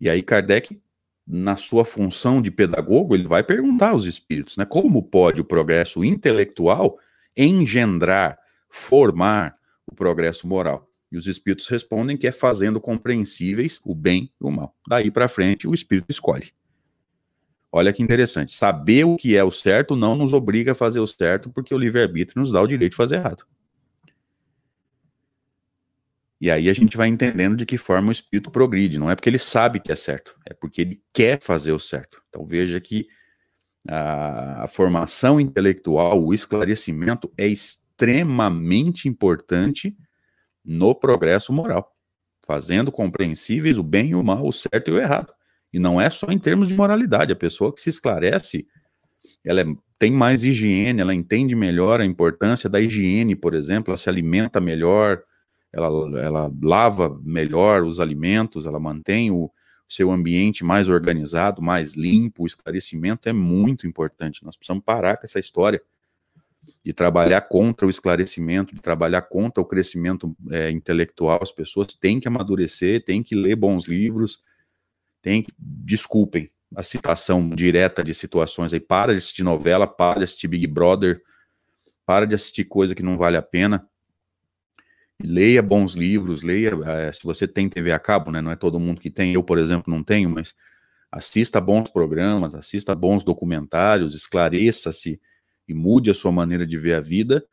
E 0.00 0.08
aí 0.08 0.22
Kardec, 0.22 0.80
na 1.26 1.56
sua 1.56 1.84
função 1.84 2.40
de 2.40 2.52
pedagogo, 2.52 3.16
ele 3.16 3.26
vai 3.26 3.42
perguntar 3.42 3.90
aos 3.90 4.04
espíritos, 4.04 4.56
né, 4.56 4.64
como 4.64 5.02
pode 5.02 5.40
o 5.40 5.44
progresso 5.44 6.04
intelectual 6.04 6.96
engendrar, 7.36 8.38
formar 8.68 9.52
o 9.90 9.94
progresso 9.94 10.46
moral? 10.46 10.88
E 11.10 11.16
os 11.16 11.26
espíritos 11.26 11.68
respondem 11.68 12.16
que 12.16 12.26
é 12.26 12.32
fazendo 12.32 12.80
compreensíveis 12.80 13.80
o 13.84 13.94
bem 13.94 14.32
e 14.40 14.44
o 14.44 14.50
mal. 14.50 14.76
Daí 14.88 15.10
para 15.10 15.28
frente, 15.28 15.66
o 15.66 15.74
espírito 15.74 16.06
escolhe. 16.08 16.52
Olha 17.72 17.92
que 17.92 18.02
interessante. 18.02 18.52
Saber 18.52 19.04
o 19.04 19.16
que 19.16 19.36
é 19.36 19.44
o 19.44 19.50
certo 19.50 19.94
não 19.94 20.16
nos 20.16 20.32
obriga 20.32 20.72
a 20.72 20.74
fazer 20.74 21.00
o 21.00 21.06
certo, 21.06 21.50
porque 21.50 21.74
o 21.74 21.78
livre-arbítrio 21.78 22.40
nos 22.40 22.50
dá 22.50 22.60
o 22.60 22.66
direito 22.66 22.92
de 22.92 22.96
fazer 22.96 23.16
errado. 23.16 23.44
E 26.40 26.50
aí 26.50 26.70
a 26.70 26.72
gente 26.72 26.96
vai 26.96 27.06
entendendo 27.08 27.56
de 27.56 27.66
que 27.66 27.76
forma 27.76 28.08
o 28.08 28.12
espírito 28.12 28.50
progride. 28.50 28.98
Não 28.98 29.10
é 29.10 29.14
porque 29.14 29.28
ele 29.28 29.38
sabe 29.38 29.78
que 29.78 29.92
é 29.92 29.96
certo, 29.96 30.38
é 30.48 30.54
porque 30.54 30.80
ele 30.80 31.02
quer 31.12 31.40
fazer 31.40 31.72
o 31.72 31.78
certo. 31.78 32.22
Então 32.28 32.46
veja 32.46 32.80
que 32.80 33.06
a, 33.86 34.64
a 34.64 34.68
formação 34.68 35.38
intelectual, 35.38 36.22
o 36.24 36.32
esclarecimento 36.32 37.30
é 37.36 37.46
extremamente 37.46 37.89
importante 39.08 39.96
no 40.64 40.94
progresso 40.94 41.52
moral, 41.52 41.90
fazendo 42.46 42.92
compreensíveis 42.92 43.78
o 43.78 43.82
bem 43.82 44.10
e 44.10 44.14
o 44.14 44.22
mal, 44.22 44.46
o 44.46 44.52
certo 44.52 44.88
e 44.88 44.94
o 44.94 44.98
errado. 44.98 45.32
E 45.72 45.78
não 45.78 46.00
é 46.00 46.10
só 46.10 46.26
em 46.30 46.38
termos 46.38 46.68
de 46.68 46.74
moralidade. 46.74 47.32
A 47.32 47.36
pessoa 47.36 47.72
que 47.72 47.80
se 47.80 47.90
esclarece, 47.90 48.66
ela 49.44 49.60
é, 49.60 49.64
tem 49.98 50.10
mais 50.10 50.44
higiene, 50.44 51.00
ela 51.00 51.14
entende 51.14 51.54
melhor 51.54 52.00
a 52.00 52.04
importância 52.04 52.68
da 52.68 52.80
higiene, 52.80 53.36
por 53.36 53.54
exemplo, 53.54 53.90
ela 53.90 53.96
se 53.96 54.08
alimenta 54.08 54.60
melhor, 54.60 55.22
ela, 55.72 56.20
ela 56.20 56.52
lava 56.62 57.20
melhor 57.22 57.84
os 57.84 58.00
alimentos, 58.00 58.66
ela 58.66 58.80
mantém 58.80 59.30
o 59.30 59.50
seu 59.88 60.10
ambiente 60.10 60.64
mais 60.64 60.88
organizado, 60.88 61.62
mais 61.62 61.94
limpo. 61.94 62.44
O 62.44 62.46
esclarecimento 62.46 63.28
é 63.28 63.32
muito 63.32 63.86
importante. 63.86 64.44
Nós 64.44 64.56
precisamos 64.56 64.84
parar 64.84 65.16
com 65.16 65.24
essa 65.24 65.38
história 65.38 65.82
de 66.84 66.92
trabalhar 66.92 67.42
contra 67.42 67.86
o 67.86 67.90
esclarecimento, 67.90 68.74
de 68.74 68.80
trabalhar 68.80 69.22
contra 69.22 69.62
o 69.62 69.66
crescimento 69.66 70.36
é, 70.50 70.70
intelectual. 70.70 71.40
As 71.42 71.52
pessoas 71.52 71.88
têm 71.88 72.20
que 72.20 72.28
amadurecer, 72.28 73.04
têm 73.04 73.22
que 73.22 73.34
ler 73.34 73.56
bons 73.56 73.86
livros, 73.86 74.42
tem 75.22 75.42
que, 75.42 75.52
desculpem 75.58 76.50
a 76.74 76.82
citação 76.82 77.48
direta 77.48 78.02
de 78.02 78.14
situações 78.14 78.72
aí, 78.72 78.80
para 78.80 79.12
de 79.12 79.18
assistir 79.18 79.42
novela, 79.42 79.86
para 79.86 80.18
de 80.18 80.24
assistir 80.24 80.48
Big 80.48 80.66
Brother, 80.66 81.20
para 82.06 82.26
de 82.26 82.34
assistir 82.34 82.64
coisa 82.64 82.94
que 82.94 83.02
não 83.02 83.16
vale 83.16 83.36
a 83.36 83.42
pena. 83.42 83.86
Leia 85.22 85.62
bons 85.62 85.94
livros, 85.94 86.42
leia, 86.42 86.72
é, 86.86 87.12
se 87.12 87.22
você 87.22 87.46
tem 87.46 87.68
TV 87.68 87.92
a 87.92 87.98
cabo, 87.98 88.30
né, 88.30 88.40
não 88.40 88.50
é 88.50 88.56
todo 88.56 88.80
mundo 88.80 89.00
que 89.00 89.10
tem, 89.10 89.34
eu, 89.34 89.42
por 89.42 89.58
exemplo, 89.58 89.92
não 89.92 90.02
tenho, 90.02 90.30
mas 90.30 90.54
assista 91.12 91.60
bons 91.60 91.90
programas, 91.90 92.54
assista 92.54 92.94
bons 92.94 93.24
documentários, 93.24 94.14
esclareça-se 94.14 95.20
e 95.68 95.74
mude 95.74 96.10
a 96.10 96.14
sua 96.14 96.32
maneira 96.32 96.66
de 96.66 96.78
ver 96.78 96.94
a 96.94 97.00
vida, 97.00 97.44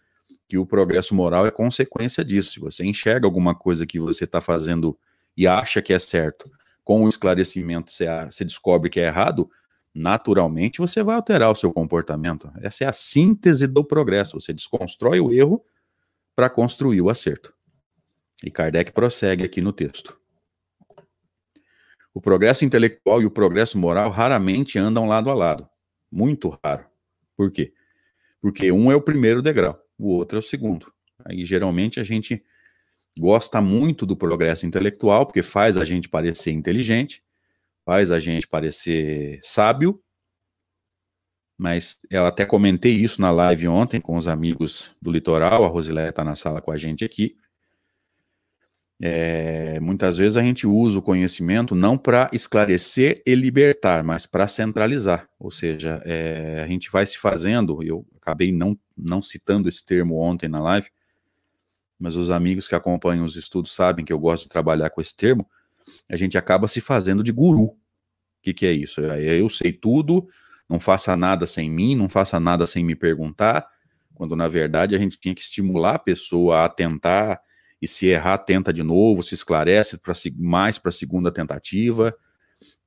que 0.48 0.58
o 0.58 0.66
progresso 0.66 1.14
moral 1.14 1.46
é 1.46 1.52
consequência 1.52 2.24
disso. 2.24 2.54
Se 2.54 2.60
você 2.60 2.86
enxerga 2.86 3.28
alguma 3.28 3.54
coisa 3.54 3.86
que 3.86 4.00
você 4.00 4.24
está 4.24 4.42
fazendo 4.42 4.98
e 5.36 5.46
acha 5.46 5.82
que 5.82 5.94
é 5.94 6.00
certo, 6.00 6.50
com 6.84 7.04
o 7.04 7.10
esclarecimento 7.10 7.92
você, 7.92 8.06
você 8.26 8.46
descobre 8.46 8.90
que 8.90 9.00
é 9.00 9.08
errado, 9.08 9.50
naturalmente 9.94 10.80
você 10.80 11.04
vai 11.04 11.16
alterar 11.16 11.52
o 11.52 11.56
seu 11.56 11.74
comportamento. 11.74 12.52
Essa 12.62 12.86
é 12.86 12.88
a 12.88 12.94
síntese 12.94 13.68
do 13.68 13.84
progresso. 13.84 14.40
Você 14.40 14.54
desconstrói 14.54 15.20
o 15.20 15.32
erro 15.32 15.64
para 16.36 16.50
construir 16.50 17.02
o 17.02 17.10
acerto. 17.10 17.54
E 18.44 18.52
Kardec 18.52 18.92
prossegue 18.92 19.44
aqui 19.44 19.60
no 19.60 19.74
texto. 19.74 20.18
O 22.14 22.22
progresso 22.22 22.64
intelectual 22.64 23.22
e 23.22 23.26
o 23.26 23.32
progresso 23.32 23.78
moral 23.78 24.10
raramente 24.10 24.80
andam 24.80 25.08
lado 25.08 25.30
a 25.30 25.34
lado. 25.34 25.68
Muito 26.12 26.50
raro. 26.64 26.86
Por 27.36 27.52
quê? 27.52 27.74
Porque 28.48 28.72
um 28.72 28.90
é 28.90 28.96
o 28.96 29.02
primeiro 29.02 29.42
degrau, 29.42 29.78
o 30.00 30.08
outro 30.08 30.38
é 30.38 30.40
o 30.40 30.42
segundo. 30.42 30.90
Aí 31.26 31.44
geralmente 31.44 32.00
a 32.00 32.04
gente 32.04 32.42
gosta 33.20 33.60
muito 33.60 34.06
do 34.06 34.16
progresso 34.16 34.66
intelectual, 34.66 35.26
porque 35.26 35.44
faz 35.44 35.76
a 35.76 35.84
gente 35.84 36.08
parecer 36.08 36.52
inteligente, 36.52 37.22
faz 37.86 38.10
a 38.10 38.22
gente 38.22 38.48
parecer 38.48 39.42
sábio, 39.44 40.02
mas 41.58 42.00
eu 42.10 42.26
até 42.26 42.46
comentei 42.46 42.94
isso 42.94 43.20
na 43.20 43.32
live 43.32 43.68
ontem 43.68 44.00
com 44.00 44.16
os 44.16 44.30
amigos 44.30 44.96
do 45.02 45.12
litoral, 45.12 45.66
a 45.66 45.68
Rosilé 45.68 46.08
está 46.08 46.24
na 46.24 46.38
sala 46.38 46.62
com 46.62 46.72
a 46.72 46.78
gente 46.78 47.04
aqui. 47.04 47.36
É, 49.00 49.80
muitas 49.80 50.18
vezes 50.18 50.38
a 50.38 50.42
gente 50.42 50.66
usa 50.66 50.98
o 50.98 51.04
conhecimento 51.04 51.76
não 51.76 51.98
para 51.98 52.30
esclarecer 52.34 53.22
e 53.26 53.36
libertar, 53.36 54.04
mas 54.04 54.26
para 54.26 54.48
centralizar. 54.48 55.30
Ou 55.40 55.52
seja, 55.52 56.02
é, 56.04 56.62
a 56.64 56.68
gente 56.68 56.90
vai 56.90 57.06
se 57.06 57.18
fazendo, 57.18 57.84
eu 57.84 58.06
acabei 58.20 58.52
não, 58.52 58.78
não 58.98 59.22
citando 59.22 59.70
esse 59.70 59.86
termo 59.86 60.20
ontem 60.20 60.48
na 60.48 60.60
live, 60.60 60.90
mas 62.00 62.16
os 62.16 62.32
amigos 62.32 62.68
que 62.68 62.76
acompanham 62.76 63.26
os 63.26 63.36
estudos 63.36 63.74
sabem 63.74 64.04
que 64.04 64.14
eu 64.14 64.20
gosto 64.20 64.44
de 64.44 64.50
trabalhar 64.50 64.90
com 64.90 65.02
esse 65.02 65.16
termo, 65.16 65.48
a 66.10 66.16
gente 66.16 66.38
acaba 66.38 66.68
se 66.68 66.82
fazendo 66.82 67.24
de 67.24 67.32
guru. 67.32 67.66
O 67.66 67.78
que, 68.42 68.54
que 68.54 68.66
é 68.66 68.72
isso? 68.72 69.02
Eu 69.02 69.50
sei 69.50 69.74
tudo, 69.74 70.28
não 70.70 70.80
faça 70.80 71.16
nada 71.16 71.46
sem 71.46 71.70
mim, 71.70 71.96
não 71.96 72.10
faça 72.10 72.40
nada 72.40 72.66
sem 72.66 72.84
me 72.84 72.96
perguntar, 72.96 73.68
quando 74.14 74.36
na 74.36 74.48
verdade 74.48 74.96
a 74.96 74.98
gente 74.98 75.20
tinha 75.20 75.34
que 75.34 75.42
estimular 75.42 75.96
a 75.96 76.00
pessoa 76.00 76.66
a 76.66 76.70
tentar, 76.70 77.40
e 77.82 77.88
se 77.88 78.08
errar, 78.08 78.40
tenta 78.40 78.74
de 78.74 78.84
novo, 78.84 79.24
se 79.24 79.36
esclarece 79.36 79.98
pra, 80.00 80.14
mais 80.38 80.78
para 80.80 80.90
a 80.90 80.94
segunda 80.94 81.32
tentativa, 81.32 82.16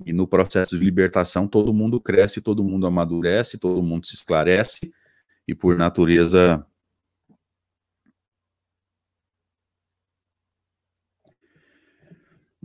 e 0.05 0.13
no 0.13 0.27
processo 0.27 0.79
de 0.79 0.85
libertação 0.85 1.47
todo 1.47 1.73
mundo 1.73 2.01
cresce, 2.01 2.41
todo 2.41 2.65
mundo 2.65 2.87
amadurece, 2.87 3.59
todo 3.59 3.83
mundo 3.83 4.07
se 4.07 4.15
esclarece, 4.15 4.93
e 5.47 5.55
por 5.55 5.77
natureza 5.77 6.65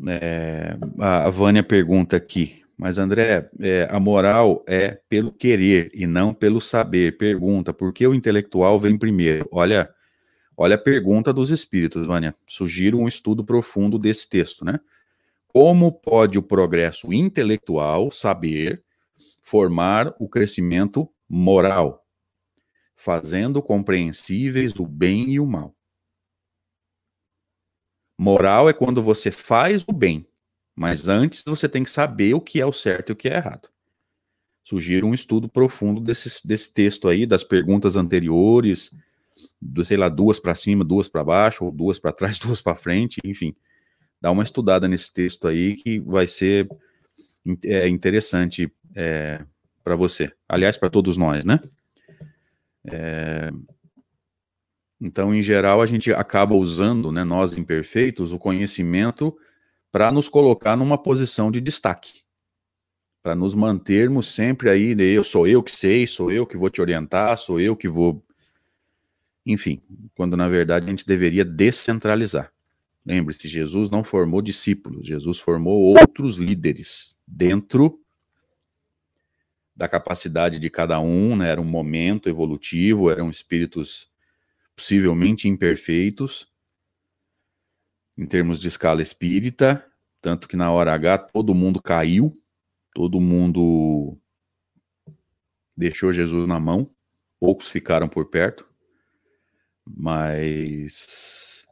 É, 0.08 0.78
a 1.00 1.30
Vânia 1.30 1.64
pergunta 1.64 2.18
aqui, 2.18 2.62
mas 2.78 2.98
André, 2.98 3.50
é, 3.62 3.88
a 3.90 3.98
moral 4.00 4.64
é 4.68 5.00
pelo 5.08 5.32
querer 5.32 5.90
e 5.94 6.06
não 6.06 6.34
pelo 6.34 6.60
saber. 6.60 7.18
Pergunta, 7.18 7.74
por 7.74 7.94
que 7.94 8.06
o 8.06 8.14
intelectual 8.14 8.78
vem 8.78 8.98
primeiro? 8.98 9.48
Olha, 9.52 9.90
olha 10.58 10.76
a 10.76 10.80
pergunta 10.80 11.34
dos 11.34 11.50
espíritos, 11.50 12.08
Vânia. 12.08 12.36
Sugiro 12.48 13.00
um 13.00 13.08
estudo 13.08 13.44
profundo 13.44 13.98
desse 13.98 14.30
texto, 14.30 14.64
né? 14.64 14.80
Como 15.48 15.92
pode 15.92 16.38
o 16.38 16.44
progresso 16.44 17.14
intelectual, 17.14 18.12
saber, 18.12 18.84
formar 19.42 20.14
o 20.20 20.28
crescimento 20.28 21.10
moral, 21.30 22.06
fazendo 22.96 23.62
compreensíveis 23.62 24.74
o 24.76 24.86
bem 24.86 25.32
e 25.32 25.40
o 25.40 25.46
mal? 25.46 25.76
Moral 28.18 28.70
é 28.70 28.74
quando 28.74 29.02
você 29.02 29.32
faz 29.32 29.84
o 29.88 29.94
bem, 29.94 30.28
mas 30.76 31.08
antes 31.08 31.44
você 31.46 31.68
tem 31.68 31.84
que 31.84 31.90
saber 31.90 32.34
o 32.34 32.42
que 32.42 32.60
é 32.62 32.66
o 32.66 32.74
certo 32.74 33.10
e 33.10 33.14
o 33.14 33.16
que 33.16 33.28
é 33.28 33.36
errado. 33.36 33.70
Sugiro 34.64 35.06
um 35.06 35.14
estudo 35.14 35.48
profundo 35.48 36.02
desse, 36.02 36.46
desse 36.48 36.74
texto 36.74 37.08
aí, 37.08 37.26
das 37.26 37.44
perguntas 37.44 37.96
anteriores, 37.96 38.92
sei 39.84 39.98
lá, 39.98 40.10
duas 40.10 40.40
para 40.40 40.56
cima, 40.56 40.84
duas 40.84 41.08
para 41.08 41.24
baixo, 41.24 41.66
ou 41.66 41.72
duas 41.72 42.00
para 42.00 42.12
trás, 42.12 42.38
duas 42.40 42.62
para 42.62 42.76
frente, 42.76 43.20
enfim. 43.24 43.56
Dá 44.22 44.32
uma 44.32 44.44
estudada 44.44 44.88
nesse 44.88 45.14
texto 45.14 45.48
aí 45.48 45.76
que 45.76 46.00
vai 46.00 46.28
ser 46.28 46.68
é, 47.64 47.88
interessante 47.88 48.72
é, 48.96 49.44
para 49.84 49.96
você. 49.96 50.32
Aliás, 50.48 50.78
para 50.78 50.90
todos 50.90 51.18
nós, 51.18 51.46
né? 51.46 51.60
É, 52.88 53.52
então, 55.00 55.36
em 55.36 55.42
geral, 55.42 55.82
a 55.82 55.86
gente 55.86 56.12
acaba 56.14 56.56
usando, 56.56 57.12
né, 57.12 57.24
nós 57.24 57.58
imperfeitos, 57.58 58.32
o 58.32 58.40
conhecimento 58.40 59.36
para 59.92 60.12
nos 60.12 60.28
colocar 60.28 60.76
numa 60.76 60.98
posição 60.98 61.52
de 61.52 61.62
destaque, 61.62 62.24
para 63.22 63.36
nos 63.36 63.54
mantermos 63.54 64.34
sempre 64.34 64.70
aí, 64.70 64.96
né, 64.96 65.04
eu 65.04 65.24
sou 65.24 65.48
eu 65.48 65.62
que 65.62 65.76
sei, 65.76 66.08
sou 66.08 66.32
eu 66.32 66.46
que 66.46 66.58
vou 66.58 66.70
te 66.70 66.82
orientar, 66.82 67.38
sou 67.38 67.60
eu 67.60 67.76
que 67.76 67.88
vou. 67.88 68.25
Enfim, 69.46 69.82
quando 70.16 70.36
na 70.36 70.48
verdade 70.48 70.88
a 70.88 70.90
gente 70.90 71.06
deveria 71.06 71.46
descentralizar. 71.46 72.52
Lembre-se, 73.06 73.48
Jesus 73.48 73.90
não 73.92 74.04
formou 74.04 74.42
discípulos, 74.42 75.06
Jesus 75.06 75.40
formou 75.40 75.80
outros 75.80 76.38
líderes 76.38 77.16
dentro 77.28 78.02
da 79.76 79.88
capacidade 79.88 80.58
de 80.58 80.70
cada 80.70 81.00
um, 81.00 81.36
né, 81.36 81.50
era 81.50 81.62
um 81.62 81.66
momento 81.66 82.30
evolutivo, 82.30 83.12
eram 83.12 83.30
espíritos 83.30 84.10
possivelmente 84.76 85.48
imperfeitos, 85.48 86.52
em 88.18 88.26
termos 88.26 88.60
de 88.60 88.70
escala 88.70 89.02
espírita, 89.02 89.86
tanto 90.22 90.48
que 90.48 90.56
na 90.56 90.72
hora 90.72 90.94
H 90.94 91.18
todo 91.18 91.54
mundo 91.54 91.82
caiu, 91.82 92.42
todo 92.94 93.20
mundo 93.20 94.18
deixou 95.78 96.12
Jesus 96.12 96.48
na 96.48 96.60
mão, 96.60 96.90
poucos 97.40 97.70
ficaram 97.70 98.08
por 98.08 98.26
perto, 98.30 98.68
mas 99.86 101.66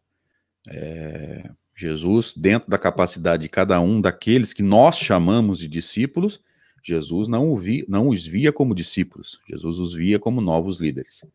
é, 0.68 1.50
Jesus, 1.76 2.34
dentro 2.36 2.70
da 2.70 2.78
capacidade 2.78 3.44
de 3.44 3.50
cada 3.50 3.80
um 3.80 4.00
daqueles 4.00 4.54
que 4.54 4.64
nós 4.64 4.98
chamamos 4.98 5.60
de 5.60 5.68
discípulos, 5.68 6.40
Jesus 6.84 7.28
não, 7.28 7.56
via, 7.56 7.86
não 7.88 8.10
os 8.10 8.26
via 8.26 8.52
como 8.52 8.76
discípulos, 8.76 9.40
Jesus 9.48 9.80
os 9.80 9.94
via 9.94 10.20
como 10.20 10.42
novos 10.42 10.80
líderes. 10.80 11.26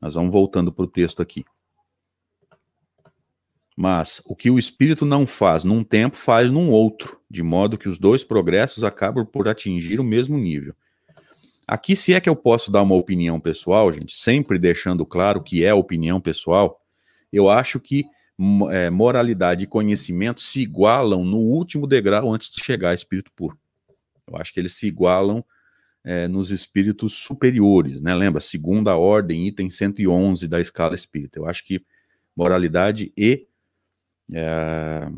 Nós 0.00 0.14
vamos 0.14 0.32
voltando 0.32 0.72
para 0.72 0.84
o 0.84 0.88
texto 0.88 1.20
aqui. 1.20 1.44
Mas 3.76 4.22
o 4.24 4.34
que 4.34 4.50
o 4.50 4.58
espírito 4.58 5.04
não 5.04 5.26
faz 5.26 5.62
num 5.62 5.84
tempo, 5.84 6.16
faz 6.16 6.50
num 6.50 6.70
outro, 6.70 7.20
de 7.30 7.42
modo 7.42 7.76
que 7.76 7.88
os 7.88 7.98
dois 7.98 8.24
progressos 8.24 8.82
acabam 8.82 9.26
por 9.26 9.48
atingir 9.48 10.00
o 10.00 10.04
mesmo 10.04 10.38
nível. 10.38 10.74
Aqui, 11.66 11.96
se 11.96 12.14
é 12.14 12.20
que 12.20 12.28
eu 12.28 12.36
posso 12.36 12.70
dar 12.70 12.82
uma 12.82 12.94
opinião 12.94 13.40
pessoal, 13.40 13.92
gente, 13.92 14.16
sempre 14.16 14.58
deixando 14.58 15.04
claro 15.04 15.42
que 15.42 15.64
é 15.64 15.74
opinião 15.74 16.20
pessoal, 16.20 16.80
eu 17.32 17.50
acho 17.50 17.80
que 17.80 18.04
é, 18.70 18.88
moralidade 18.88 19.64
e 19.64 19.66
conhecimento 19.66 20.40
se 20.40 20.60
igualam 20.60 21.24
no 21.24 21.38
último 21.38 21.86
degrau 21.86 22.32
antes 22.32 22.50
de 22.50 22.62
chegar 22.62 22.90
a 22.90 22.94
espírito 22.94 23.32
puro. 23.34 23.58
Eu 24.28 24.36
acho 24.36 24.52
que 24.52 24.60
eles 24.60 24.74
se 24.74 24.86
igualam 24.86 25.44
é, 26.04 26.28
nos 26.28 26.50
espíritos 26.50 27.14
superiores, 27.14 28.00
né? 28.00 28.14
Lembra, 28.14 28.40
segunda 28.40 28.96
ordem, 28.96 29.48
item 29.48 29.68
111 29.68 30.46
da 30.46 30.60
escala 30.60 30.94
espírita. 30.94 31.38
Eu 31.40 31.48
acho 31.48 31.64
que 31.64 31.84
moralidade 32.36 33.12
e, 33.16 33.48
é, 34.32 35.08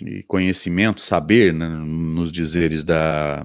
e 0.00 0.22
conhecimento, 0.24 1.00
saber, 1.00 1.52
né, 1.52 1.68
nos 1.68 2.30
dizeres 2.30 2.84
da, 2.84 3.44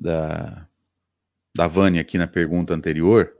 da, 0.00 0.66
da 1.54 1.66
Vânia 1.66 2.00
aqui 2.00 2.16
na 2.16 2.26
pergunta 2.26 2.74
anterior, 2.74 3.32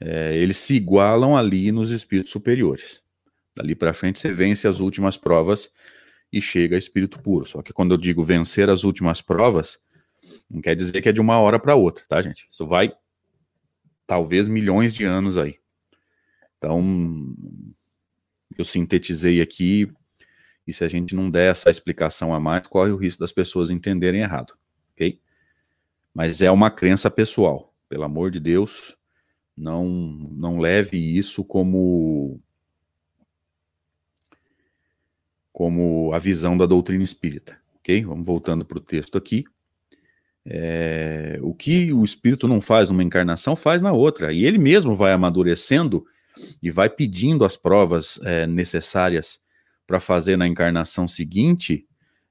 é, 0.00 0.36
eles 0.36 0.56
se 0.56 0.76
igualam 0.76 1.36
ali 1.36 1.72
nos 1.72 1.90
espíritos 1.90 2.32
superiores. 2.32 3.02
Dali 3.56 3.74
para 3.74 3.92
frente 3.92 4.18
você 4.18 4.32
vence 4.32 4.66
as 4.66 4.80
últimas 4.80 5.16
provas 5.16 5.70
e 6.32 6.40
chega 6.40 6.76
a 6.76 6.78
espírito 6.78 7.20
puro. 7.20 7.46
Só 7.46 7.62
que 7.62 7.72
quando 7.72 7.94
eu 7.94 7.98
digo 7.98 8.22
vencer 8.22 8.68
as 8.68 8.84
últimas 8.84 9.20
provas, 9.20 9.78
não 10.50 10.60
quer 10.60 10.74
dizer 10.74 11.00
que 11.00 11.08
é 11.08 11.12
de 11.12 11.20
uma 11.20 11.38
hora 11.38 11.58
para 11.58 11.74
outra, 11.74 12.04
tá, 12.08 12.20
gente? 12.22 12.46
Isso 12.50 12.66
vai 12.66 12.92
talvez 14.06 14.48
milhões 14.48 14.94
de 14.94 15.04
anos 15.04 15.36
aí. 15.36 15.58
Então, 16.58 17.34
eu 18.56 18.64
sintetizei 18.64 19.40
aqui, 19.40 19.90
e 20.66 20.72
se 20.72 20.84
a 20.84 20.88
gente 20.88 21.14
não 21.14 21.30
der 21.30 21.50
essa 21.50 21.70
explicação 21.70 22.34
a 22.34 22.40
mais, 22.40 22.66
corre 22.66 22.90
o 22.90 22.96
risco 22.96 23.20
das 23.20 23.32
pessoas 23.32 23.70
entenderem 23.70 24.22
errado, 24.22 24.54
ok? 24.92 25.20
Mas 26.14 26.40
é 26.40 26.50
uma 26.50 26.70
crença 26.70 27.10
pessoal. 27.10 27.74
Pelo 27.88 28.04
amor 28.04 28.30
de 28.30 28.38
Deus, 28.38 28.96
não, 29.56 29.86
não 29.86 30.58
leve 30.58 30.96
isso 30.96 31.44
como 31.44 32.40
como 35.52 36.12
a 36.12 36.18
visão 36.18 36.56
da 36.56 36.66
doutrina 36.66 37.04
espírita, 37.04 37.56
ok? 37.76 38.04
Vamos 38.04 38.26
voltando 38.26 38.64
para 38.64 38.78
o 38.78 38.80
texto 38.80 39.16
aqui. 39.16 39.44
É, 40.44 41.38
o 41.42 41.54
que 41.54 41.92
o 41.92 42.04
espírito 42.04 42.48
não 42.48 42.60
faz 42.60 42.90
numa 42.90 43.04
encarnação, 43.04 43.54
faz 43.54 43.80
na 43.80 43.92
outra. 43.92 44.32
E 44.32 44.44
ele 44.44 44.58
mesmo 44.58 44.96
vai 44.96 45.12
amadurecendo 45.12 46.04
e 46.60 46.72
vai 46.72 46.90
pedindo 46.90 47.44
as 47.44 47.56
provas 47.56 48.18
é, 48.24 48.48
necessárias 48.48 49.38
para 49.86 50.00
fazer 50.00 50.36
na 50.36 50.46
encarnação 50.46 51.06
seguinte 51.06 51.86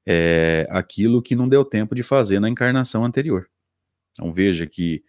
é, 0.06 0.68
aquilo 0.70 1.22
que 1.22 1.34
não 1.34 1.48
deu 1.48 1.64
tempo 1.64 1.96
de 1.96 2.04
fazer 2.04 2.42
na 2.42 2.50
encarnação 2.50 3.06
anterior. 3.06 3.50
Então 4.14 4.32
veja 4.32 4.66
que 4.68 5.04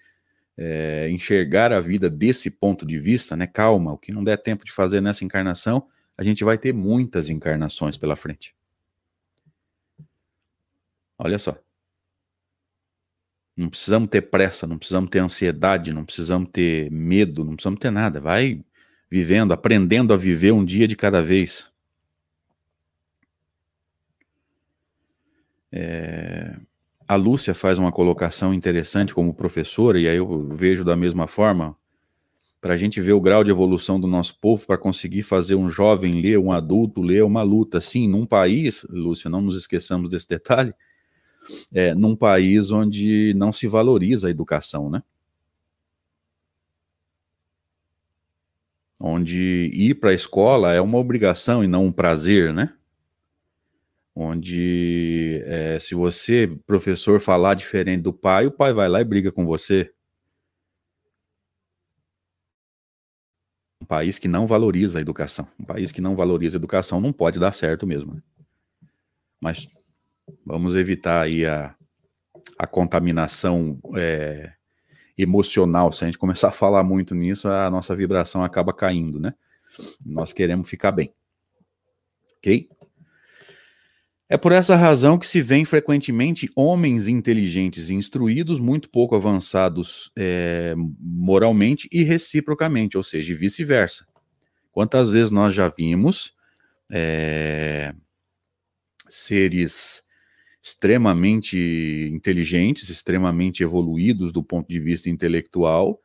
é, 0.57 1.09
enxergar 1.11 1.73
a 1.73 1.81
vida 1.81 2.09
desse 2.09 2.51
ponto 2.51 2.87
de 2.87 2.99
vista, 2.99 3.37
né? 3.37 3.47
Calma, 3.47 3.93
o 3.93 3.99
que 3.99 4.13
não 4.13 4.25
der 4.25 4.37
tempo 4.37 4.65
de 4.65 4.73
fazer 4.73 5.01
nessa 5.01 5.25
encarnação, 5.25 5.87
a 6.17 6.23
gente 6.23 6.45
vai 6.45 6.57
ter 6.57 6.73
muitas 6.73 7.29
encarnações 7.29 7.97
pela 7.97 8.17
frente. 8.17 8.55
Olha 11.19 11.39
só. 11.39 11.59
Não 13.57 13.69
precisamos 13.69 14.09
ter 14.09 14.23
pressa, 14.23 14.67
não 14.67 14.79
precisamos 14.79 15.11
ter 15.11 15.21
ansiedade, 15.21 15.93
não 15.93 16.05
precisamos 16.05 16.51
ter 16.51 16.91
medo, 16.91 17.45
não 17.45 17.55
precisamos 17.55 17.79
ter 17.79 17.91
nada. 17.91 18.21
Vai 18.21 18.65
vivendo, 19.11 19.53
aprendendo 19.53 20.13
a 20.13 20.17
viver 20.17 20.53
um 20.53 20.65
dia 20.65 20.89
de 20.89 20.97
cada 20.97 21.23
vez. 21.23 21.71
É... 25.71 26.57
A 27.07 27.17
Lúcia 27.17 27.55
faz 27.55 27.79
uma 27.79 27.93
colocação 27.93 28.55
interessante 28.55 29.13
como 29.13 29.35
professora, 29.35 29.99
e 29.99 30.09
aí 30.09 30.17
eu 30.17 30.49
vejo 30.49 30.83
da 30.83 30.97
mesma 30.97 31.27
forma 31.27 31.77
para 32.63 32.73
a 32.73 32.77
gente 32.79 32.99
ver 32.99 33.13
o 33.13 33.21
grau 33.21 33.45
de 33.45 33.51
evolução 33.51 34.01
do 34.01 34.07
nosso 34.07 34.39
povo, 34.41 34.67
para 34.67 34.79
conseguir 34.79 35.23
fazer 35.23 35.55
um 35.55 35.69
jovem 35.69 36.23
ler, 36.23 36.39
um 36.39 36.51
adulto 36.51 37.03
ler 37.03 37.23
uma 37.23 37.43
luta. 37.43 37.79
Sim, 37.79 38.09
num 38.09 38.25
país, 38.25 38.87
Lúcia, 38.89 39.29
não 39.29 39.43
nos 39.43 39.55
esqueçamos 39.55 40.09
desse 40.09 40.27
detalhe, 40.27 40.73
é, 41.75 41.95
num 41.95 42.17
país 42.17 42.71
onde 42.71 43.35
não 43.37 43.53
se 43.53 43.67
valoriza 43.67 44.29
a 44.29 44.31
educação, 44.31 44.89
né? 44.89 45.03
Onde 48.99 49.71
ir 49.75 49.97
para 49.97 50.09
a 50.11 50.15
escola 50.15 50.73
é 50.73 50.81
uma 50.81 50.97
obrigação 50.97 51.63
e 51.63 51.69
não 51.69 51.85
um 51.85 51.93
prazer, 51.93 52.51
né? 52.55 52.73
Onde 54.17 55.43
é, 55.45 55.79
se 55.81 55.95
você, 55.95 56.47
professor, 56.67 57.21
falar 57.21 57.55
diferente 57.55 58.03
do 58.03 58.13
pai, 58.13 58.47
o 58.47 58.53
pai 58.53 58.73
vai 58.73 58.89
lá 58.89 59.01
e 59.01 59.05
briga 59.05 59.33
com 59.33 59.45
você. 59.45 59.93
Um 63.83 63.87
país 63.87 64.19
que 64.19 64.29
não 64.29 64.47
valoriza 64.47 64.99
a 64.99 65.03
educação. 65.03 65.49
Um 65.59 65.65
país 65.65 65.91
que 65.91 66.01
não 66.01 66.15
valoriza 66.15 66.57
a 66.57 66.61
educação 66.61 67.01
não 67.01 67.13
pode 67.13 67.41
dar 67.41 67.53
certo 67.53 67.87
mesmo. 67.87 68.15
Né? 68.15 68.23
Mas 69.41 69.69
vamos 70.47 70.77
evitar 70.77 71.23
aí 71.23 71.45
a, 71.45 71.75
a 72.57 72.67
contaminação 72.67 73.73
é, 73.97 74.53
emocional. 75.19 75.93
Se 75.93 76.05
a 76.05 76.07
gente 76.07 76.19
começar 76.19 76.49
a 76.49 76.53
falar 76.53 76.83
muito 76.85 77.15
nisso, 77.15 77.49
a 77.49 77.71
nossa 77.71 77.95
vibração 77.95 78.43
acaba 78.43 78.73
caindo, 78.73 79.19
né? 79.21 79.33
Nós 80.05 80.33
queremos 80.33 80.71
ficar 80.71 80.93
bem. 80.93 81.13
Ok? 82.39 82.69
É 84.35 84.37
por 84.37 84.51
essa 84.51 84.75
razão 84.75 85.17
que 85.17 85.29
se 85.29 85.41
vê 85.41 85.65
frequentemente 85.65 86.51
homens 86.57 87.07
inteligentes 87.07 87.89
e 87.89 87.95
instruídos 87.95 88.59
muito 88.59 88.91
pouco 88.91 89.15
avançados 89.15 90.11
é, 90.19 90.75
moralmente 90.99 91.89
e 91.93 92.03
reciprocamente, 92.03 92.97
ou 92.97 93.05
seja, 93.05 93.33
vice-versa. 93.33 94.05
Quantas 94.73 95.13
vezes 95.13 95.31
nós 95.31 95.55
já 95.55 95.69
vimos 95.69 96.35
é, 96.91 97.95
seres 99.09 100.03
extremamente 100.61 102.11
inteligentes, 102.13 102.89
extremamente 102.89 103.63
evoluídos 103.63 104.33
do 104.33 104.43
ponto 104.43 104.69
de 104.69 104.81
vista 104.81 105.09
intelectual, 105.09 106.01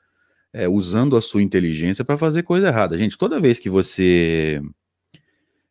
é, 0.53 0.69
usando 0.69 1.17
a 1.17 1.21
sua 1.21 1.41
inteligência 1.41 2.05
para 2.05 2.15
fazer 2.15 2.43
coisa 2.43 2.67
errada. 2.67 2.95
Gente, 2.95 3.17
toda 3.17 3.39
vez 3.39 3.59
que 3.59 3.71
você 3.71 4.61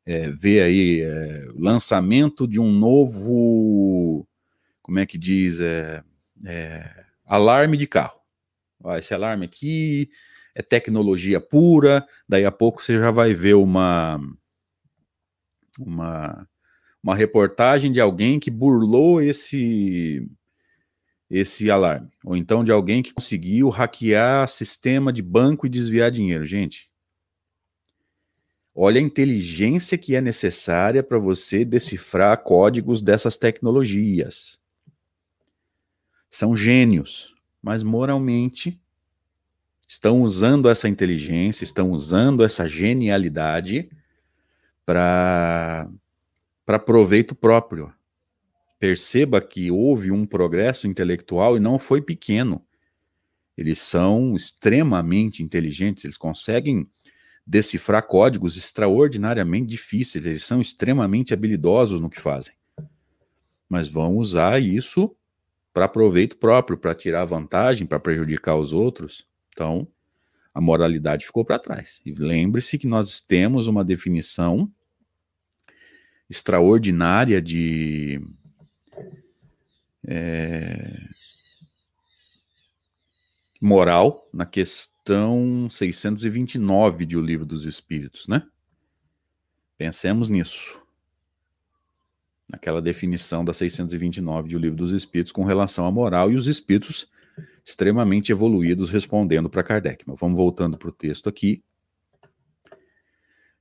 é, 0.08 0.30
vê 0.30 0.62
aí 0.62 1.02
é, 1.02 1.48
lançamento 1.54 2.48
de 2.48 2.58
um 2.58 2.72
novo, 2.72 4.26
como 4.80 4.98
é 4.98 5.04
que 5.04 5.18
diz, 5.18 5.60
é, 5.60 6.02
é 6.46 7.04
alarme 7.26 7.76
de 7.76 7.86
carro. 7.86 8.18
Esse 8.96 9.12
alarme 9.12 9.44
aqui 9.44 10.08
é 10.54 10.62
tecnologia 10.62 11.38
pura, 11.42 12.06
daí 12.26 12.46
a 12.46 12.50
pouco 12.50 12.82
você 12.82 12.98
já 12.98 13.10
vai 13.10 13.34
ver 13.34 13.52
uma, 13.52 14.18
uma, 15.78 16.48
uma 17.02 17.14
reportagem 17.14 17.92
de 17.92 18.00
alguém 18.00 18.40
que 18.40 18.50
burlou 18.50 19.20
esse, 19.20 20.26
esse 21.28 21.70
alarme, 21.70 22.08
ou 22.24 22.34
então 22.34 22.64
de 22.64 22.72
alguém 22.72 23.02
que 23.02 23.12
conseguiu 23.12 23.68
hackear 23.68 24.48
sistema 24.48 25.12
de 25.12 25.20
banco 25.20 25.66
e 25.66 25.70
desviar 25.70 26.10
dinheiro. 26.10 26.46
Gente, 26.46 26.88
Olha 28.80 29.00
a 29.00 29.02
inteligência 29.02 29.98
que 29.98 30.14
é 30.14 30.20
necessária 30.20 31.02
para 31.02 31.18
você 31.18 31.64
decifrar 31.64 32.44
códigos 32.44 33.02
dessas 33.02 33.36
tecnologias. 33.36 34.60
São 36.30 36.54
gênios, 36.54 37.34
mas 37.60 37.82
moralmente 37.82 38.80
estão 39.84 40.22
usando 40.22 40.68
essa 40.68 40.88
inteligência, 40.88 41.64
estão 41.64 41.90
usando 41.90 42.44
essa 42.44 42.68
genialidade 42.68 43.90
para 44.86 45.88
proveito 46.86 47.34
próprio. 47.34 47.92
Perceba 48.78 49.40
que 49.40 49.72
houve 49.72 50.12
um 50.12 50.24
progresso 50.24 50.86
intelectual 50.86 51.56
e 51.56 51.60
não 51.60 51.80
foi 51.80 52.00
pequeno. 52.00 52.64
Eles 53.56 53.80
são 53.80 54.36
extremamente 54.36 55.42
inteligentes, 55.42 56.04
eles 56.04 56.16
conseguem 56.16 56.88
decifrar 57.48 58.06
códigos 58.06 58.58
extraordinariamente 58.58 59.68
difíceis, 59.68 60.26
eles 60.26 60.44
são 60.44 60.60
extremamente 60.60 61.32
habilidosos 61.32 61.98
no 61.98 62.10
que 62.10 62.20
fazem. 62.20 62.54
Mas 63.66 63.88
vão 63.88 64.18
usar 64.18 64.60
isso 64.60 65.16
para 65.72 65.88
proveito 65.88 66.36
próprio, 66.36 66.76
para 66.76 66.94
tirar 66.94 67.24
vantagem, 67.24 67.86
para 67.86 67.98
prejudicar 67.98 68.54
os 68.56 68.74
outros. 68.74 69.26
Então, 69.48 69.88
a 70.52 70.60
moralidade 70.60 71.24
ficou 71.24 71.42
para 71.42 71.58
trás. 71.58 72.02
E 72.04 72.12
lembre-se 72.12 72.76
que 72.76 72.86
nós 72.86 73.18
temos 73.18 73.66
uma 73.66 73.82
definição 73.82 74.70
extraordinária 76.28 77.40
de. 77.40 78.20
É, 80.06 81.02
moral 83.60 84.28
na 84.32 84.46
questão 84.46 84.97
629 85.70 87.06
de 87.06 87.16
O 87.16 87.20
Livro 87.20 87.46
dos 87.46 87.64
Espíritos, 87.64 88.26
né? 88.26 88.46
Pensemos 89.76 90.28
nisso. 90.28 90.80
naquela 92.50 92.80
definição 92.80 93.44
da 93.44 93.52
629 93.52 94.48
de 94.48 94.56
O 94.56 94.58
Livro 94.58 94.76
dos 94.76 94.92
Espíritos 94.92 95.32
com 95.32 95.44
relação 95.44 95.86
à 95.86 95.92
moral 95.92 96.32
e 96.32 96.34
os 96.34 96.46
espíritos 96.46 97.06
extremamente 97.64 98.32
evoluídos 98.32 98.90
respondendo 98.90 99.50
para 99.50 99.62
Kardec. 99.62 100.04
Mas 100.06 100.18
vamos 100.18 100.36
voltando 100.36 100.78
para 100.78 100.88
o 100.88 100.92
texto 100.92 101.28
aqui. 101.28 101.62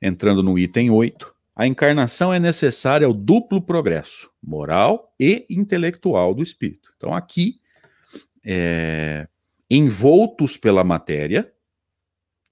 Entrando 0.01 0.41
no 0.41 0.57
item 0.57 0.89
8, 0.89 1.35
a 1.55 1.65
encarnação 1.65 2.33
é 2.33 2.39
necessária 2.39 3.05
ao 3.05 3.13
duplo 3.13 3.61
progresso, 3.61 4.29
moral 4.41 5.13
e 5.19 5.45
intelectual 5.49 6.33
do 6.33 6.43
espírito. 6.43 6.93
Então, 6.95 7.13
aqui, 7.13 7.59
é, 8.45 9.27
envoltos 9.69 10.57
pela 10.57 10.83
matéria, 10.83 11.51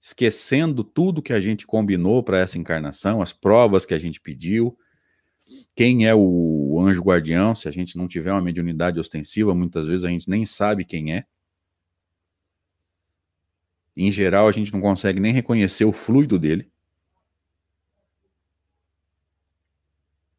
esquecendo 0.00 0.84
tudo 0.84 1.22
que 1.22 1.32
a 1.32 1.40
gente 1.40 1.66
combinou 1.66 2.22
para 2.22 2.38
essa 2.38 2.58
encarnação, 2.58 3.22
as 3.22 3.32
provas 3.32 3.86
que 3.86 3.94
a 3.94 3.98
gente 3.98 4.20
pediu, 4.20 4.76
quem 5.74 6.06
é 6.06 6.14
o 6.14 6.78
anjo 6.80 7.02
guardião, 7.02 7.54
se 7.54 7.68
a 7.68 7.72
gente 7.72 7.96
não 7.96 8.08
tiver 8.08 8.32
uma 8.32 8.42
mediunidade 8.42 8.98
ostensiva, 8.98 9.54
muitas 9.54 9.86
vezes 9.86 10.04
a 10.04 10.08
gente 10.08 10.28
nem 10.28 10.44
sabe 10.44 10.84
quem 10.84 11.14
é. 11.14 11.24
Em 13.96 14.10
geral, 14.10 14.46
a 14.46 14.52
gente 14.52 14.72
não 14.72 14.80
consegue 14.80 15.20
nem 15.20 15.32
reconhecer 15.32 15.84
o 15.84 15.92
fluido 15.92 16.38
dele. 16.38 16.70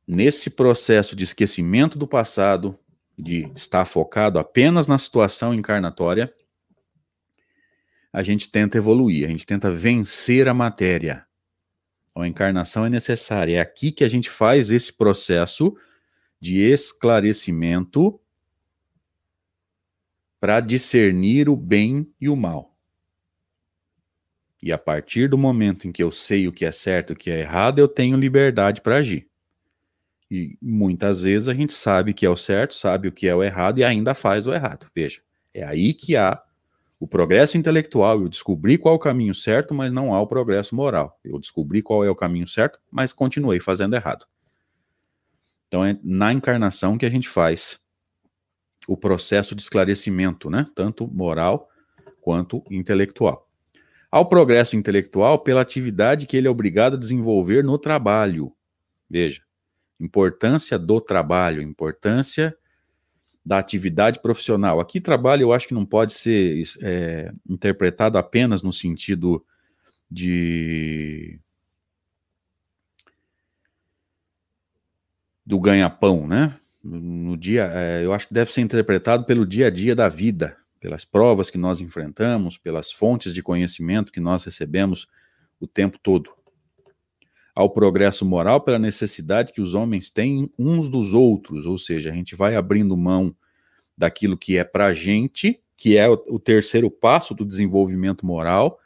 Nesse 0.05 0.51
processo 0.51 1.15
de 1.15 1.23
esquecimento 1.23 1.97
do 1.97 2.07
passado, 2.07 2.77
de 3.17 3.51
estar 3.55 3.83
focado 3.85 4.37
apenas 4.37 4.87
na 4.87 4.97
situação 4.97 5.53
encarnatória, 5.53 6.33
a 8.17 8.23
gente 8.23 8.49
tenta 8.49 8.79
evoluir, 8.79 9.27
a 9.27 9.29
gente 9.29 9.45
tenta 9.45 9.71
vencer 9.71 10.47
a 10.47 10.53
matéria. 10.53 11.23
A 12.15 12.27
encarnação 12.27 12.83
é 12.83 12.89
necessária. 12.89 13.57
É 13.57 13.59
aqui 13.59 13.91
que 13.91 14.03
a 14.03 14.09
gente 14.09 14.27
faz 14.27 14.71
esse 14.71 14.91
processo 14.91 15.77
de 16.41 16.57
esclarecimento 16.57 18.19
para 20.39 20.59
discernir 20.59 21.47
o 21.47 21.55
bem 21.55 22.11
e 22.19 22.27
o 22.27 22.35
mal. 22.35 22.75
E 24.63 24.73
a 24.73 24.79
partir 24.79 25.29
do 25.29 25.37
momento 25.37 25.87
em 25.87 25.91
que 25.91 26.01
eu 26.01 26.11
sei 26.11 26.47
o 26.47 26.51
que 26.51 26.65
é 26.65 26.71
certo 26.71 27.11
e 27.11 27.13
o 27.13 27.15
que 27.15 27.29
é 27.29 27.41
errado, 27.41 27.77
eu 27.77 27.87
tenho 27.87 28.17
liberdade 28.17 28.81
para 28.81 28.95
agir. 28.95 29.29
E 30.31 30.57
muitas 30.59 31.21
vezes 31.21 31.47
a 31.47 31.53
gente 31.53 31.71
sabe 31.71 32.15
que 32.15 32.25
é 32.25 32.29
o 32.31 32.35
certo, 32.35 32.73
sabe 32.73 33.09
o 33.09 33.11
que 33.11 33.27
é 33.27 33.35
o 33.35 33.43
errado 33.43 33.77
e 33.77 33.83
ainda 33.83 34.15
faz 34.15 34.47
o 34.47 34.53
errado. 34.55 34.89
Veja, 34.95 35.21
é 35.53 35.63
aí 35.63 35.93
que 35.93 36.15
há 36.15 36.46
o 36.99 37.07
progresso 37.07 37.57
intelectual, 37.57 38.21
eu 38.21 38.29
descobri 38.29 38.77
qual 38.77 38.93
é 38.93 38.95
o 38.95 38.99
caminho 38.99 39.33
certo, 39.35 39.73
mas 39.73 39.91
não 39.91 40.13
há 40.13 40.21
o 40.21 40.27
progresso 40.27 40.75
moral. 40.75 41.19
Eu 41.23 41.39
descobri 41.39 41.81
qual 41.81 42.03
é 42.03 42.09
o 42.09 42.15
caminho 42.15 42.47
certo, 42.47 42.79
mas 42.89 43.13
continuei 43.13 43.59
fazendo 43.59 43.95
errado. 43.95 44.25
Então 45.67 45.85
é 45.85 45.99
na 46.03 46.33
encarnação 46.33 46.97
que 46.97 47.05
a 47.05 47.09
gente 47.09 47.29
faz 47.29 47.79
o 48.87 48.97
processo 48.97 49.53
de 49.53 49.61
esclarecimento, 49.61 50.49
né? 50.49 50.65
Tanto 50.73 51.07
moral 51.07 51.69
quanto 52.21 52.63
intelectual. 52.71 53.47
Ao 54.09 54.27
progresso 54.27 54.75
intelectual 54.75 55.39
pela 55.39 55.61
atividade 55.61 56.25
que 56.25 56.37
ele 56.37 56.47
é 56.47 56.49
obrigado 56.49 56.95
a 56.95 56.99
desenvolver 56.99 57.63
no 57.63 57.77
trabalho. 57.77 58.53
Veja, 59.09 59.43
importância 59.99 60.79
do 60.79 60.99
trabalho, 60.99 61.61
importância 61.61 62.57
da 63.47 63.57
atividade 63.57 64.19
profissional. 64.19 64.81
Aqui, 64.81 64.99
trabalho 64.99 65.43
eu 65.43 65.53
acho 65.53 65.69
que 65.69 65.73
não 65.73 65.85
pode 65.85 66.13
ser 66.13 66.61
é, 66.81 67.31
interpretado 67.49 68.17
apenas 68.17 68.61
no 68.61 68.73
sentido 68.73 69.43
de. 70.11 71.39
do 75.45 75.57
ganha-pão, 75.61 76.27
né? 76.27 76.53
No 76.83 77.37
dia, 77.37 77.71
é, 77.73 78.03
eu 78.03 78.11
acho 78.11 78.27
que 78.27 78.33
deve 78.33 78.51
ser 78.51 78.59
interpretado 78.59 79.23
pelo 79.23 79.45
dia 79.45 79.67
a 79.67 79.69
dia 79.69 79.95
da 79.95 80.09
vida, 80.09 80.57
pelas 80.77 81.05
provas 81.05 81.49
que 81.49 81.57
nós 81.57 81.79
enfrentamos, 81.79 82.57
pelas 82.57 82.91
fontes 82.91 83.33
de 83.33 83.41
conhecimento 83.41 84.11
que 84.11 84.19
nós 84.19 84.43
recebemos 84.43 85.07
o 85.57 85.65
tempo 85.65 85.97
todo. 85.97 86.31
Ao 87.57 87.67
progresso 87.67 88.23
moral 88.23 88.61
pela 88.61 88.77
necessidade 88.77 89.51
que 89.51 89.61
os 89.61 89.73
homens 89.73 90.11
têm 90.11 90.47
uns 90.59 90.87
dos 90.89 91.15
outros, 91.15 91.65
ou 91.65 91.75
seja, 91.75 92.11
a 92.11 92.13
gente 92.13 92.35
vai 92.35 92.55
abrindo 92.55 92.95
mão 92.95 93.35
daquilo 93.97 94.37
que 94.37 94.59
é 94.59 94.63
para 94.63 94.85
a 94.85 94.93
gente, 94.93 95.59
que 95.75 95.97
é 95.97 96.07
o, 96.07 96.37
terceiro 96.37 96.91
passo 96.91 97.33
do 97.33 97.43
desenvolvimento 97.43 98.27
moral. 98.27 98.79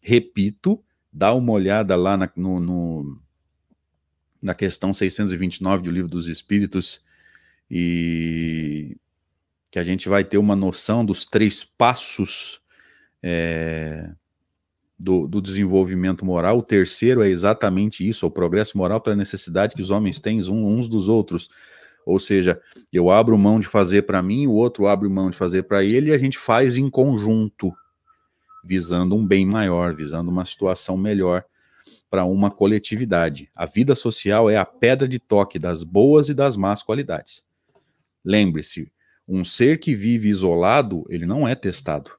Repito, 0.00 0.80
dá 1.12 1.34
uma 1.34 1.50
olhada 1.50 1.96
lá 1.96 2.16
na, 2.16 2.30
no, 2.36 2.60
no, 2.60 3.20
na 4.40 4.54
questão 4.54 4.92
629 4.92 5.82
do 5.82 5.90
Livro 5.90 6.08
dos 6.08 6.28
Espíritos 6.28 7.02
e 7.68 8.96
que 9.72 9.78
a 9.80 9.82
gente 9.82 10.08
vai 10.08 10.22
ter 10.22 10.38
uma 10.38 10.54
noção 10.54 11.04
dos 11.04 11.26
três 11.26 11.64
passos 11.64 12.60
é, 13.20 14.08
do, 15.04 15.28
do, 15.28 15.42
desenvolvimento 15.42 16.24
moral. 16.24 16.58
O 16.58 16.62
terceiro 16.62 17.22
é 17.22 17.28
exatamente 17.28 18.08
isso, 18.08 18.26
o 18.26 18.30
progresso 18.30 18.78
moral 18.78 19.02
pela 19.02 19.14
necessidade 19.14 19.74
que 19.74 19.82
os 19.82 19.90
homens 19.90 20.18
têm 20.18 20.38
uns 20.50 20.88
dos 20.88 21.08
outros. 21.08 21.50
Ou 22.06 22.18
seja, 22.18 22.58
eu 22.90 23.10
abro 23.10 23.36
mão 23.36 23.60
de 23.60 23.66
fazer 23.66 24.02
para 24.02 24.22
mim, 24.22 24.46
o 24.46 24.52
outro 24.52 24.86
abre 24.86 25.08
mão 25.08 25.30
de 25.30 25.36
fazer 25.36 25.64
para 25.64 25.84
ele 25.84 26.10
e 26.10 26.14
a 26.14 26.18
gente 26.18 26.38
faz 26.38 26.78
em 26.78 26.88
conjunto, 26.88 27.70
visando 28.64 29.14
um 29.14 29.26
bem 29.26 29.44
maior, 29.44 29.94
visando 29.94 30.30
uma 30.30 30.44
situação 30.46 30.96
melhor 30.96 31.44
para 32.08 32.24
uma 32.24 32.50
coletividade. 32.50 33.50
A 33.54 33.66
vida 33.66 33.94
social 33.94 34.48
é 34.48 34.56
a 34.56 34.64
pedra 34.64 35.06
de 35.06 35.18
toque 35.18 35.58
das 35.58 35.84
boas 35.84 36.30
e 36.30 36.34
das 36.34 36.56
más 36.56 36.82
qualidades. 36.82 37.42
Lembre-se, 38.24 38.90
um 39.28 39.44
ser 39.44 39.78
que 39.78 39.94
vive 39.94 40.28
isolado, 40.28 41.04
ele 41.10 41.26
não 41.26 41.46
é 41.46 41.54
testado. 41.54 42.10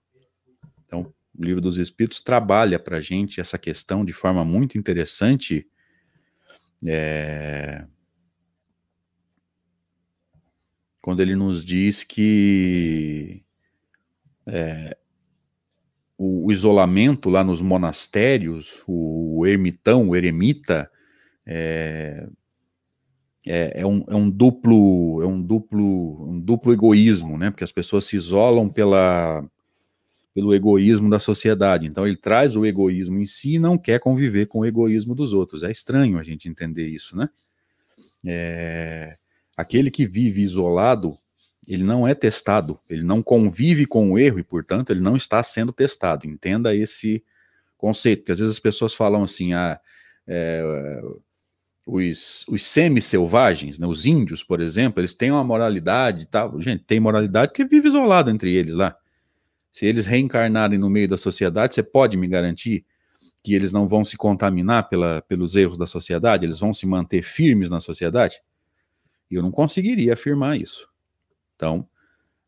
O 1.38 1.44
livro 1.44 1.62
dos 1.62 1.78
Espíritos 1.78 2.22
trabalha 2.22 2.80
para 2.80 2.98
a 2.98 3.02
gente 3.02 3.42
essa 3.42 3.58
questão 3.58 4.06
de 4.06 4.14
forma 4.14 4.46
muito 4.46 4.78
interessante. 4.78 5.68
É, 6.86 7.86
quando 11.02 11.22
ele 11.22 11.36
nos 11.36 11.64
diz 11.64 12.04
que 12.04 13.44
é, 14.48 14.98
o, 16.18 16.48
o, 16.48 16.52
isolamento 16.52 17.30
lá 17.30 17.44
nos 17.44 17.62
monastérios, 17.62 18.84
o, 18.88 19.40
o 19.40 19.46
ermitão, 19.46 20.10
o 20.10 20.16
eremita, 20.16 20.90
é, 21.46 22.28
é, 23.46 23.82
é, 23.82 23.86
um, 23.86 24.04
é 24.08 24.16
um 24.16 24.30
duplo 24.30 25.22
é 25.22 25.28
um 25.28 25.42
duplo 25.42 26.30
um 26.30 26.40
duplo 26.40 26.74
egoísmo, 26.74 27.38
né? 27.38 27.52
Porque 27.52 27.64
as 27.64 27.72
pessoas 27.72 28.06
se 28.06 28.16
isolam 28.16 28.68
pela 28.68 29.48
pelo 30.36 30.54
egoísmo 30.54 31.10
da 31.10 31.18
sociedade. 31.18 31.88
Então 31.88 32.06
ele 32.06 32.18
traz 32.18 32.56
o 32.56 32.66
egoísmo 32.66 33.20
em 33.20 33.26
si 33.26 33.56
e 33.56 33.60
não 33.60 33.78
quer 33.78 34.00
conviver 34.00 34.46
com 34.46 34.60
o 34.60 34.66
egoísmo 34.66 35.16
dos 35.16 35.34
outros. 35.34 35.64
É 35.64 35.72
estranho 35.72 36.20
a 36.20 36.24
gente 36.24 36.48
entender 36.48 36.88
isso, 36.88 37.18
né? 37.18 37.30
É, 38.24 39.18
Aquele 39.56 39.90
que 39.90 40.06
vive 40.06 40.42
isolado, 40.42 41.14
ele 41.68 41.84
não 41.84 42.08
é 42.08 42.14
testado, 42.14 42.78
ele 42.90 43.04
não 43.04 43.24
convive 43.24 43.86
com 43.86 44.12
o 44.12 44.20
erro 44.20 44.38
e, 44.38 44.44
portanto, 44.44 44.90
ele 44.90 45.00
não 45.00 45.16
está 45.16 45.42
sendo 45.42 45.72
testado. 45.72 46.28
Entenda 46.28 46.76
esse 46.76 47.24
conceito, 47.78 48.20
porque 48.20 48.34
às 48.34 48.40
vezes 48.40 48.56
as 48.56 48.60
pessoas 48.60 48.94
falam 48.94 49.24
assim, 49.24 49.54
ah, 49.54 49.80
é, 50.28 51.02
os, 51.86 52.46
os 52.50 52.64
semi-selvagens, 52.66 53.80
né, 53.80 53.88
os 53.88 54.06
índios, 54.06 54.44
por 54.44 54.60
exemplo, 54.60 55.00
eles 55.00 55.14
têm 55.14 55.32
uma 55.32 55.44
moralidade 55.44 56.24
e 56.24 56.26
tal. 56.26 56.62
Gente, 56.62 56.84
tem 56.84 57.00
moralidade 57.00 57.54
porque 57.54 57.64
vive 57.64 57.88
isolado 57.88 58.30
entre 58.30 58.54
eles 58.54 58.74
lá. 58.74 58.98
Se 59.76 59.86
eles 59.86 60.06
reencarnarem 60.06 60.80
no 60.80 60.90
meio 60.90 61.06
da 61.06 61.18
sociedade, 61.18 61.76
você 61.76 61.84
pode 61.84 62.16
me 62.16 62.30
garantir 62.30 62.86
que 63.44 63.54
eles 63.54 63.74
não 63.74 63.90
vão 63.90 64.06
se 64.06 64.16
contaminar 64.16 64.88
pela, 64.88 65.22
pelos 65.24 65.54
erros 65.54 65.78
da 65.78 65.86
sociedade? 65.86 66.46
Eles 66.46 66.60
vão 66.60 66.72
se 66.74 66.88
manter 66.88 67.22
firmes 67.22 67.70
na 67.70 67.82
sociedade? 67.82 68.42
Eu 69.30 69.44
não 69.44 69.52
conseguiria 69.52 70.14
afirmar 70.14 70.58
isso. 70.58 70.88
Então, 71.58 71.86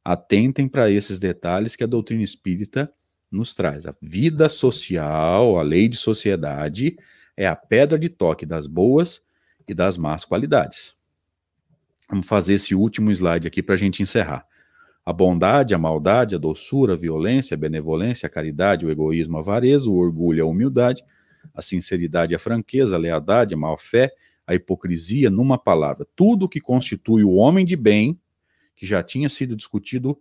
atentem 0.06 0.70
para 0.70 0.90
esses 0.90 1.20
detalhes 1.20 1.76
que 1.76 1.84
a 1.84 1.88
doutrina 1.88 2.24
espírita 2.24 2.90
nos 3.30 3.54
traz. 3.54 3.86
A 3.86 3.94
vida 4.02 4.48
social, 4.48 5.60
a 5.60 5.62
lei 5.64 5.90
de 5.90 5.98
sociedade, 5.98 6.98
é 7.36 7.46
a 7.46 7.58
pedra 7.58 8.00
de 8.00 8.08
toque 8.08 8.46
das 8.46 8.68
boas 8.68 9.22
e 9.68 9.74
das 9.74 9.98
más 9.98 10.24
qualidades. 10.24 10.96
Vamos 12.10 12.26
fazer 12.26 12.54
esse 12.54 12.74
último 12.74 13.12
slide 13.12 13.46
aqui 13.46 13.62
para 13.62 13.76
a 13.76 13.78
gente 13.78 14.02
encerrar. 14.02 14.48
A 15.08 15.14
bondade, 15.14 15.74
a 15.74 15.78
maldade, 15.78 16.36
a 16.36 16.38
doçura, 16.38 16.92
a 16.92 16.98
violência, 16.98 17.56
a 17.56 17.58
benevolência, 17.58 18.28
a 18.28 18.30
caridade, 18.30 18.86
o 18.86 18.92
egoísmo, 18.92 19.38
a 19.38 19.40
avareza, 19.40 19.90
o 19.90 19.96
orgulho, 19.96 20.44
a 20.44 20.46
humildade, 20.46 21.02
a 21.54 21.62
sinceridade, 21.62 22.36
a 22.36 22.40
franqueza, 22.40 22.96
a 22.96 23.00
lealdade, 23.00 23.54
a 23.54 23.58
má-fé, 23.58 24.12
a 24.46 24.54
hipocrisia 24.54 25.30
numa 25.30 25.58
palavra. 25.58 26.06
Tudo 26.14 26.50
que 26.50 26.60
constitui 26.60 27.24
o 27.24 27.36
homem 27.36 27.64
de 27.64 27.78
bem, 27.78 28.20
que 28.76 28.86
já 28.86 29.02
tinha 29.02 29.30
sido 29.30 29.56
discutido 29.56 30.20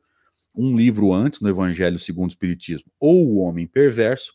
um 0.54 0.76
livro 0.76 1.12
antes 1.12 1.40
no 1.40 1.48
Evangelho 1.48 1.98
segundo 1.98 2.28
o 2.28 2.32
Espiritismo, 2.32 2.88
ou 3.00 3.26
o 3.26 3.38
homem 3.38 3.66
perverso, 3.66 4.34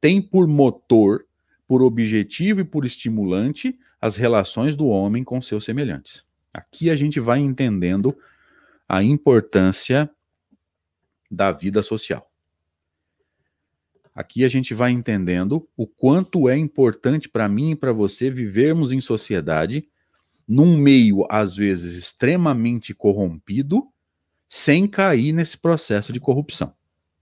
tem 0.00 0.22
por 0.22 0.46
motor, 0.46 1.26
por 1.66 1.82
objetivo 1.82 2.60
e 2.60 2.64
por 2.64 2.84
estimulante 2.84 3.76
as 4.00 4.14
relações 4.14 4.76
do 4.76 4.86
homem 4.86 5.24
com 5.24 5.42
seus 5.42 5.64
semelhantes. 5.64 6.22
Aqui 6.54 6.88
a 6.88 6.94
gente 6.94 7.18
vai 7.18 7.40
entendendo 7.40 8.16
a 8.92 9.02
importância 9.02 10.10
da 11.30 11.50
vida 11.50 11.82
social. 11.82 12.30
Aqui 14.14 14.44
a 14.44 14.48
gente 14.48 14.74
vai 14.74 14.90
entendendo 14.90 15.66
o 15.74 15.86
quanto 15.86 16.46
é 16.46 16.58
importante 16.58 17.26
para 17.26 17.48
mim 17.48 17.70
e 17.70 17.74
para 17.74 17.90
você 17.90 18.28
vivermos 18.28 18.92
em 18.92 19.00
sociedade 19.00 19.88
num 20.46 20.76
meio 20.76 21.26
às 21.30 21.56
vezes 21.56 21.96
extremamente 21.96 22.92
corrompido, 22.92 23.88
sem 24.46 24.86
cair 24.86 25.32
nesse 25.32 25.56
processo 25.56 26.12
de 26.12 26.20
corrupção. 26.20 26.74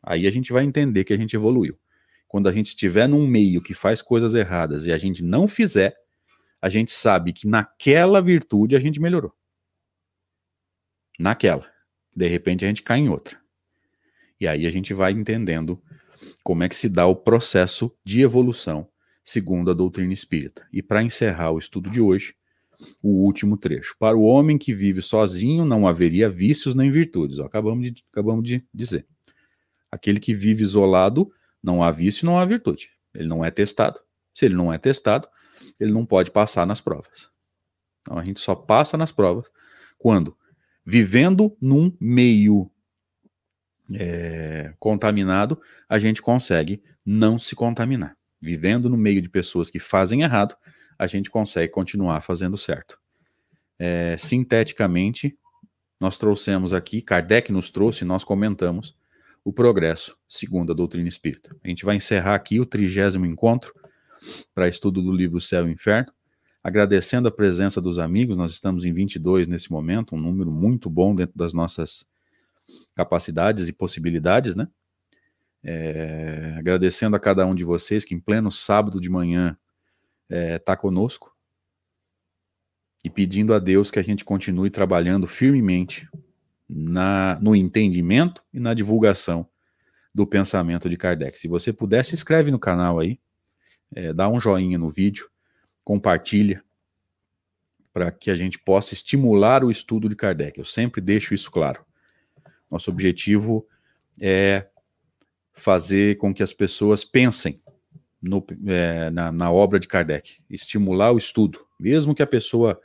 Aí 0.03 0.27
a 0.27 0.31
gente 0.33 0.53
vai 0.53 0.65
entender 0.65 1.05
que 1.05 1.13
a 1.13 1.17
gente 1.17 1.37
evoluiu. 1.37 1.79
Quando 2.27 2.49
a 2.49 2.53
gente 2.53 2.67
estiver 2.67 3.09
num 3.09 3.29
meio 3.29 3.63
que 3.63 3.75
faz 3.75 4.03
coisas 4.03 4.35
erradas 4.35 4.87
e 4.87 4.93
a 4.93 4.99
gente 4.99 5.23
não 5.23 5.47
fizer, 5.47 5.95
a 6.61 6.69
gente 6.69 6.91
sabe 6.91 7.33
que 7.33 7.47
naquela 7.47 8.21
virtude 8.21 8.75
a 8.75 8.81
gente 8.81 9.01
melhorou. 9.01 9.33
Naquela. 11.21 11.71
De 12.17 12.27
repente 12.27 12.65
a 12.65 12.69
gente 12.69 12.83
cai 12.83 12.99
em 12.99 13.11
outra. 13.11 13.39
E 14.41 14.49
aí 14.49 14.67
a 14.67 14.71
gente 14.71 14.95
vai 14.95 15.13
entendendo 15.13 15.79
como 16.43 16.63
é 16.63 16.69
que 16.69 16.75
se 16.75 16.89
dá 16.89 17.07
o 17.07 17.15
processo 17.15 17.95
de 18.03 18.23
evolução 18.23 18.89
segundo 19.23 19.71
a 19.71 19.75
doutrina 19.75 20.15
espírita. 20.15 20.67
E 20.73 20.83
para 20.83 21.03
encerrar 21.03 21.51
o 21.51 21.59
estudo 21.59 21.91
de 21.91 22.01
hoje, 22.01 22.35
o 23.03 23.23
último 23.23 23.59
trecho. 23.59 23.95
Para 23.99 24.17
o 24.17 24.23
homem 24.23 24.57
que 24.57 24.73
vive 24.73 25.03
sozinho 25.03 25.67
não 25.67 25.87
haveria 25.87 26.27
vícios 26.27 26.75
nem 26.75 26.91
virtudes. 26.91 27.39
Ó, 27.39 27.45
acabamos, 27.45 27.93
de, 27.93 28.03
acabamos 28.11 28.43
de 28.43 28.67
dizer. 28.73 29.07
Aquele 29.93 30.21
que 30.21 30.33
vive 30.33 30.63
isolado, 30.63 31.31
não 31.63 31.83
há 31.83 31.91
vício, 31.91 32.25
não 32.25 32.39
há 32.39 32.47
virtude. 32.47 32.93
Ele 33.15 33.29
não 33.29 33.45
é 33.45 33.51
testado. 33.51 34.01
Se 34.35 34.47
ele 34.47 34.55
não 34.55 34.73
é 34.73 34.79
testado, 34.79 35.29
ele 35.79 35.93
não 35.93 36.07
pode 36.07 36.31
passar 36.31 36.67
nas 36.67 36.81
provas. 36.81 37.29
Então 38.01 38.17
a 38.17 38.25
gente 38.25 38.41
só 38.41 38.55
passa 38.55 38.97
nas 38.97 39.13
provas 39.13 39.51
quando, 39.99 40.35
vivendo 40.91 41.57
num 41.61 41.97
meio 42.01 42.69
é, 43.95 44.75
contaminado, 44.81 45.61
a 45.89 46.01
gente 46.01 46.21
consegue 46.21 46.83
não 47.07 47.39
se 47.39 47.55
contaminar. 47.55 48.17
Vivendo 48.43 48.91
no 48.91 48.97
meio 48.97 49.23
de 49.23 49.29
pessoas 49.29 49.71
que 49.71 49.79
fazem 49.79 50.23
errado, 50.23 50.57
a 50.99 51.07
gente 51.07 51.31
consegue 51.31 51.73
continuar 51.73 52.21
fazendo 52.23 52.59
certo. 52.59 52.99
É, 53.79 54.17
sinteticamente, 54.19 55.39
nós 56.01 56.19
trouxemos 56.19 56.73
aqui, 56.73 57.01
Kardec 57.01 57.53
nos 57.53 57.71
trouxe, 57.71 58.05
nós 58.05 58.25
comentamos 58.25 58.99
o 59.45 59.53
progresso 59.53 60.19
segundo 60.29 60.73
a 60.73 60.75
doutrina 60.75 61.09
espírita. 61.09 61.57
A 61.63 61.69
gente 61.69 61.85
vai 61.85 61.95
encerrar 61.95 62.35
aqui 62.35 62.59
o 62.59 62.67
trigésimo 62.67 63.27
encontro 63.27 63.73
para 64.53 64.67
estudo 64.67 65.01
do 65.01 65.13
livro 65.13 65.41
Céu 65.41 65.69
e 65.69 65.73
Inferno, 65.73 66.13
agradecendo 66.63 67.29
a 67.29 67.33
presença 67.33 67.81
dos 67.81 67.99
amigos, 67.99 68.37
nós 68.37 68.53
estamos 68.53 68.85
em 68.85 68.93
22 68.93 69.47
nesse 69.47 69.71
momento, 69.71 70.15
um 70.15 70.21
número 70.21 70.51
muito 70.51 70.91
bom 70.91 71.15
dentro 71.15 71.37
das 71.37 71.53
nossas 71.53 72.05
capacidades 72.95 73.69
e 73.69 73.73
possibilidades, 73.73 74.55
né? 74.55 74.69
É, 75.63 76.55
agradecendo 76.59 77.17
a 77.17 77.21
cada 77.21 77.45
um 77.45 77.55
de 77.55 77.65
vocês 77.65 78.05
que 78.05 78.15
em 78.15 78.21
pleno 78.21 78.51
sábado 78.51 78.99
de 78.99 79.11
manhã 79.11 79.59
está 80.29 80.37
é, 80.37 80.59
tá 80.59 80.77
conosco 80.77 81.37
e 83.05 83.11
pedindo 83.11 83.53
a 83.53 83.59
Deus 83.59 83.91
que 83.91 83.99
a 83.99 84.03
gente 84.03 84.25
continue 84.25 84.71
trabalhando 84.71 85.27
firmemente 85.27 86.09
na, 86.69 87.39
no 87.43 87.55
entendimento 87.55 88.43
e 88.53 88.61
na 88.61 88.73
divulgação 88.73 89.47
do 90.15 90.27
pensamento 90.27 90.89
de 90.89 90.97
Kardec. 90.97 91.39
Se 91.39 91.49
você 91.49 91.73
puder, 91.73 92.05
se 92.05 92.15
inscreve 92.15 92.51
no 92.51 92.59
canal 92.59 92.99
aí, 92.99 93.19
é, 93.95 94.13
dá 94.13 94.29
um 94.29 94.41
joinha 94.41 94.79
no 94.79 94.91
vídeo, 94.91 95.29
compartilha, 95.85 96.63
para 97.93 98.11
que 98.11 98.31
a 98.31 98.37
gente 98.37 98.59
possa 98.59 98.95
estimular 98.95 99.65
o 99.65 99.71
estudo 99.71 100.09
de 100.09 100.15
Kardec. 100.15 100.59
Eu 100.59 100.65
sempre 100.65 101.01
deixo 101.01 101.35
isso 101.35 101.51
claro. 101.51 101.85
Nosso 102.71 102.91
objetivo 102.91 103.67
é 104.21 104.67
fazer 105.53 106.17
com 106.19 106.33
que 106.33 106.43
as 106.43 106.53
pessoas 106.53 107.05
pensem 107.05 107.61
no, 108.23 108.45
é, 108.67 109.11
na, 109.11 109.33
na, 109.33 109.51
obra 109.51 109.81
de 109.81 109.89
Kardec, 109.89 110.43
estimular 110.49 111.13
o 111.13 111.19
estudo, 111.19 111.67
mesmo 111.79 112.15
que 112.15 112.23
a 112.23 112.27
pessoa 112.27 112.81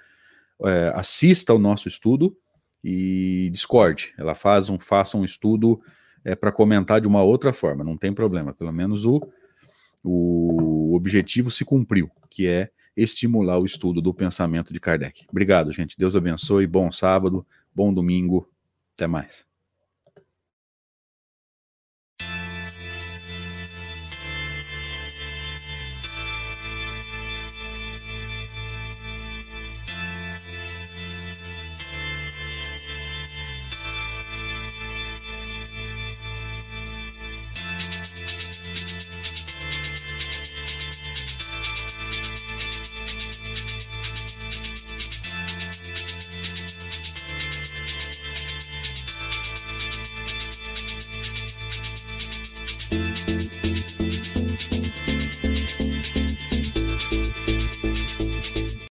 é, 0.64 0.92
assista 0.96 1.52
ao 1.52 1.60
nosso 1.60 1.88
estudo 1.88 2.38
e 2.84 3.50
discorde, 3.52 4.14
ela 4.18 4.34
faz 4.34 4.70
um, 4.70 4.80
faça 4.80 5.18
um 5.18 5.26
estudo 5.26 5.82
é, 6.24 6.36
para 6.36 6.52
comentar 6.52 7.02
de 7.02 7.08
uma 7.08 7.22
outra 7.22 7.52
forma, 7.52 7.84
não 7.84 7.98
tem 7.98 8.14
problema, 8.14 8.54
pelo 8.54 8.72
menos 8.72 9.06
o, 9.06 9.22
o 10.04 10.96
objetivo 10.96 11.52
se 11.52 11.66
cumpriu, 11.66 12.10
que 12.30 12.48
é 12.48 12.70
estimular 12.96 13.60
o 13.60 13.66
estudo 13.66 14.02
do 14.02 14.14
pensamento 14.14 14.74
de 14.74 14.80
Kardec. 14.80 15.26
Obrigado, 15.30 15.72
gente. 15.72 15.98
Deus 15.98 16.16
abençoe. 16.16 16.68
Bom 16.68 16.92
sábado, 16.92 17.46
bom 17.74 17.94
domingo. 17.94 18.50
Até 18.96 19.08
mais. 19.08 19.55